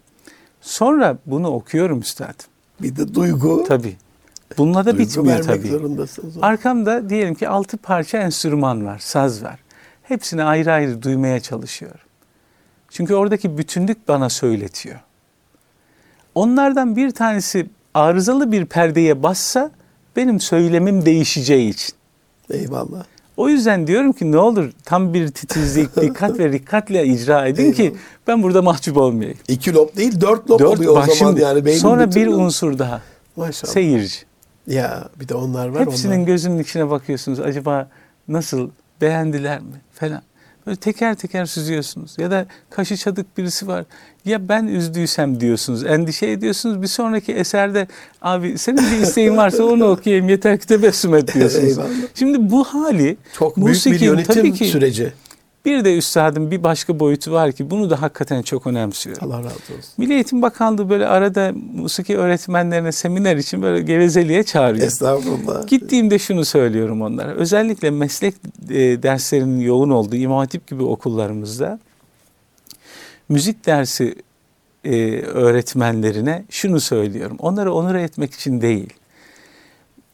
[0.61, 2.45] Sonra bunu okuyorum üstadım.
[2.81, 3.63] Bir de duygu.
[3.67, 3.95] Tabii.
[4.57, 5.71] Bununla da Duygu bitmiyor tabii.
[6.41, 9.59] Arkamda diyelim ki altı parça enstrüman var, saz var.
[10.03, 11.99] Hepsini ayrı ayrı duymaya çalışıyorum.
[12.89, 14.99] Çünkü oradaki bütünlük bana söyletiyor.
[16.35, 19.71] Onlardan bir tanesi arızalı bir perdeye bassa
[20.19, 21.95] benim söylemim değişeceği için.
[22.49, 23.03] Eyvallah.
[23.37, 27.95] O yüzden diyorum ki ne olur tam bir titizlik, dikkat ve dikkatle icra edin ki
[28.27, 29.37] ben burada mahcup olmayayım.
[29.47, 31.65] İki lob değil dört lob Dört, oluyor bak o zaman şimdi, yani.
[31.65, 32.35] beynin sonra bir bütünlüğü.
[32.35, 33.01] unsur daha.
[33.35, 33.73] Maşallah.
[33.73, 34.17] Seyirci.
[34.67, 35.81] Ya bir de onlar var.
[35.81, 36.27] Hepsinin onlar.
[36.27, 37.39] gözünün içine bakıyorsunuz.
[37.39, 37.89] Acaba
[38.27, 38.69] nasıl
[39.01, 40.21] beğendiler mi falan.
[40.67, 42.15] Böyle teker teker süzüyorsunuz.
[42.17, 43.85] Ya da kaşı çadık birisi var.
[44.25, 45.85] Ya ben üzdüysem diyorsunuz.
[45.85, 46.81] Endişe ediyorsunuz.
[46.81, 47.87] Bir sonraki eserde
[48.21, 50.29] abi senin bir isteğin varsa onu okuyayım.
[50.29, 51.69] Yeter ki tebessüm et diyorsunuz.
[51.69, 51.89] Eyvallah.
[52.15, 55.13] Şimdi bu hali Çok büyük bir yönetim tabii ki süreci.
[55.69, 59.27] Bir de üstadım bir başka boyutu var ki bunu da hakikaten çok önemsiyorum.
[59.31, 59.93] Allah razı olsun.
[59.97, 64.87] Milli Eğitim Bakanlığı böyle arada musiki öğretmenlerine seminer için böyle gevezeliğe çağırıyor.
[64.87, 65.67] Estağfurullah.
[65.67, 67.31] Gittiğimde şunu söylüyorum onlara.
[67.31, 68.35] Özellikle meslek
[68.69, 71.79] e, derslerinin yoğun olduğu İmam Hatip gibi okullarımızda
[73.29, 74.15] müzik dersi
[74.83, 77.37] e, öğretmenlerine şunu söylüyorum.
[77.39, 78.93] Onları onur etmek için değil.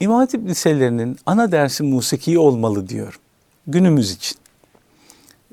[0.00, 3.20] İmam Hatip liselerinin ana dersi musiki olmalı diyorum.
[3.66, 4.38] Günümüz için.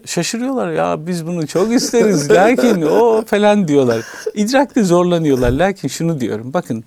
[0.06, 4.06] Şaşırıyorlar ya biz bunu çok isteriz lakin o falan diyorlar.
[4.34, 6.84] İdrakte zorlanıyorlar lakin şunu diyorum bakın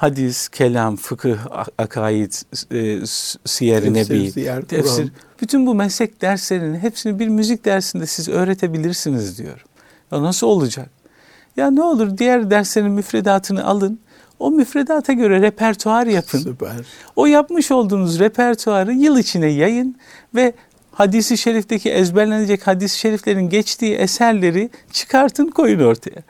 [0.00, 1.38] hadis, kelam, fıkıh,
[1.78, 2.32] akaid,
[2.72, 3.06] e,
[3.44, 5.02] siyer-i nebi, siyer, tefsir.
[5.02, 5.10] Kur'an.
[5.42, 9.66] Bütün bu meslek derslerinin hepsini bir müzik dersinde siz öğretebilirsiniz diyorum.
[10.12, 10.90] Ya nasıl olacak?
[11.56, 14.00] Ya ne olur diğer derslerin müfredatını alın.
[14.38, 16.38] O müfredata göre repertuar yapın.
[16.38, 16.86] Süper.
[17.16, 19.96] O yapmış olduğunuz repertuarı yıl içine yayın
[20.34, 20.54] ve
[20.92, 26.22] hadisi şerifteki ezberlenecek hadis-i şeriflerin geçtiği eserleri çıkartın koyun ortaya.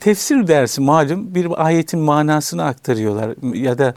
[0.00, 3.94] Tefsir dersi malum bir ayetin manasını aktarıyorlar ya da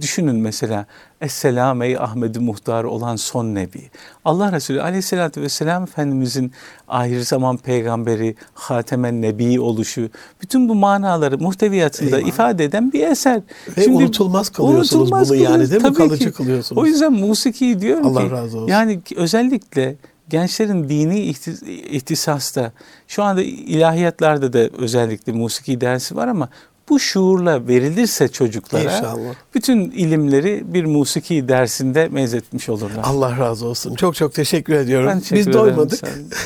[0.00, 0.86] düşünün mesela
[1.20, 3.90] Esselam ey Ahmed-i Muhtar olan son nebi.
[4.24, 6.52] Allah Resulü aleyhissalatü vesselam Efendimizin
[6.88, 10.10] ahir zaman peygamberi, hatemen nebi oluşu,
[10.42, 12.28] bütün bu manaları muhteviyatında Eyvallah.
[12.32, 13.40] ifade eden bir eser.
[13.76, 15.88] Ve unutulmaz kılıyorsunuz bunu yani değil mi?
[15.88, 16.32] tabii Kalıcı ki.
[16.32, 16.82] kılıyorsunuz.
[16.82, 18.68] O yüzden musiki diyorum Allah ki razı olsun.
[18.68, 19.96] yani özellikle
[20.28, 22.72] gençlerin dini ihti- ihtisasta
[23.08, 26.48] şu anda ilahiyatlarda da özellikle musiki dersi var ama
[26.88, 29.34] bu şuurla verilirse çocuklara İnşallah.
[29.54, 33.02] bütün ilimleri bir musiki dersinde mezzetmiş olurlar.
[33.04, 33.94] Allah razı olsun.
[33.94, 35.06] Çok çok teşekkür ediyorum.
[35.08, 35.60] Ben teşekkür Biz ederim.
[35.64, 35.98] doymadık.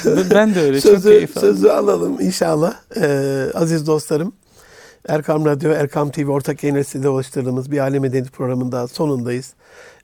[0.03, 1.41] Sen- Ben de öyle çok sözü, keyif aldım.
[1.49, 2.75] sözü alalım inşallah.
[2.97, 4.33] Ee, aziz dostlarım,
[5.09, 9.53] Erkam Radyo, Erkam TV ortak yayın oluşturduğumuz bir alem medeniyet programında sonundayız.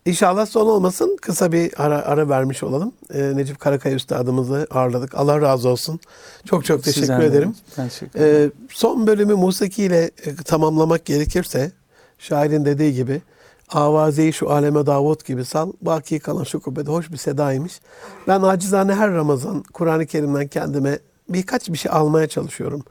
[0.06, 1.16] İnşallah son olmasın.
[1.22, 2.92] Kısa bir ara, ara vermiş olalım.
[3.14, 5.14] Ee, Necip Karakaya Üstadımızı ağırladık.
[5.14, 6.00] Allah razı olsun.
[6.44, 7.54] Çok çok teşekkür Sizden de ederim.
[7.76, 8.52] Teşekkür ederim.
[8.56, 11.72] Ee, son bölümü musiki ile e, tamamlamak gerekirse
[12.18, 13.22] şairin dediği gibi
[13.68, 15.72] avazeyi şu aleme Davut gibi sal.
[15.82, 17.80] Baki kalan şu kubbede hoş bir sedaymış.
[18.28, 20.98] Ben acizane her Ramazan Kur'an-ı Kerim'den kendime
[21.28, 22.84] birkaç bir şey almaya çalışıyorum.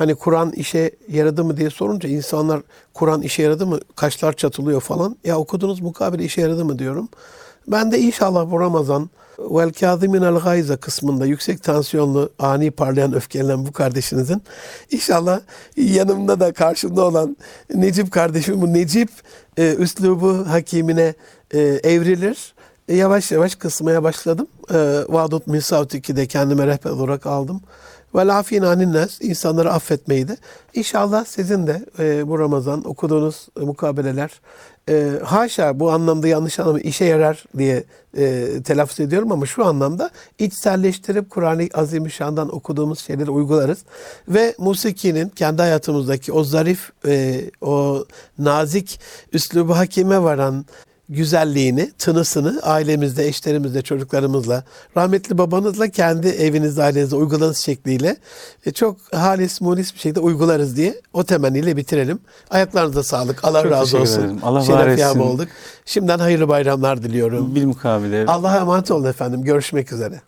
[0.00, 2.60] Hani Kur'an işe yaradı mı diye sorunca insanlar
[2.94, 5.16] Kur'an işe yaradı mı kaşlar çatılıyor falan.
[5.24, 7.08] Ya okudunuz mukabele işe yaradı mı diyorum.
[7.68, 13.72] Ben de inşallah bu Ramazan vel kâziminel gayza kısmında yüksek tansiyonlu ani parlayan öfkelenen bu
[13.72, 14.42] kardeşinizin
[14.90, 15.40] inşallah
[15.76, 17.36] yanımda da karşımda olan
[17.74, 19.10] Necip kardeşim bu Necip
[19.56, 21.14] e, üslubu hakimine
[21.54, 22.54] e, evrilir.
[22.88, 24.46] E, yavaş yavaş kısmaya başladım.
[24.70, 24.78] E,
[25.08, 27.60] Vadut Misavt 2'de kendime rehber olarak aldım.
[28.14, 30.36] Ve lafin aninnes insanları affetmeyi de.
[30.74, 34.30] İnşallah sizin de e, bu Ramazan okuduğunuz e, mukabeleler
[34.88, 37.84] e, haşa bu anlamda yanlış anlamda işe yarar diye
[38.16, 43.78] e, telaffuz ediyorum ama şu anlamda içselleştirip Kur'an-ı Azimüşşan'dan okuduğumuz şeyleri uygularız.
[44.28, 48.04] Ve musikinin kendi hayatımızdaki o zarif, e, o
[48.38, 49.00] nazik
[49.32, 50.64] üslubu hakime varan
[51.10, 54.64] güzelliğini, tınısını ailemizde, eşlerimizle, çocuklarımızla,
[54.96, 58.16] rahmetli babanızla kendi evinizde, ailenizde uyguladığınız şekliyle
[58.66, 62.18] e, çok halis, munis bir şekilde uygularız diye o temenniyle bitirelim.
[62.50, 63.44] Ayaklarınıza sağlık.
[63.44, 64.20] Allah Çok razı olsun.
[64.20, 64.38] ederim.
[64.42, 65.20] Allah var Şeref yâb etsin.
[65.20, 65.48] olduk.
[65.84, 67.54] Şimdiden hayırlı bayramlar diliyorum.
[67.54, 69.42] Bilmukabele Allah'a emanet olun efendim.
[69.42, 70.20] Görüşmek üzere.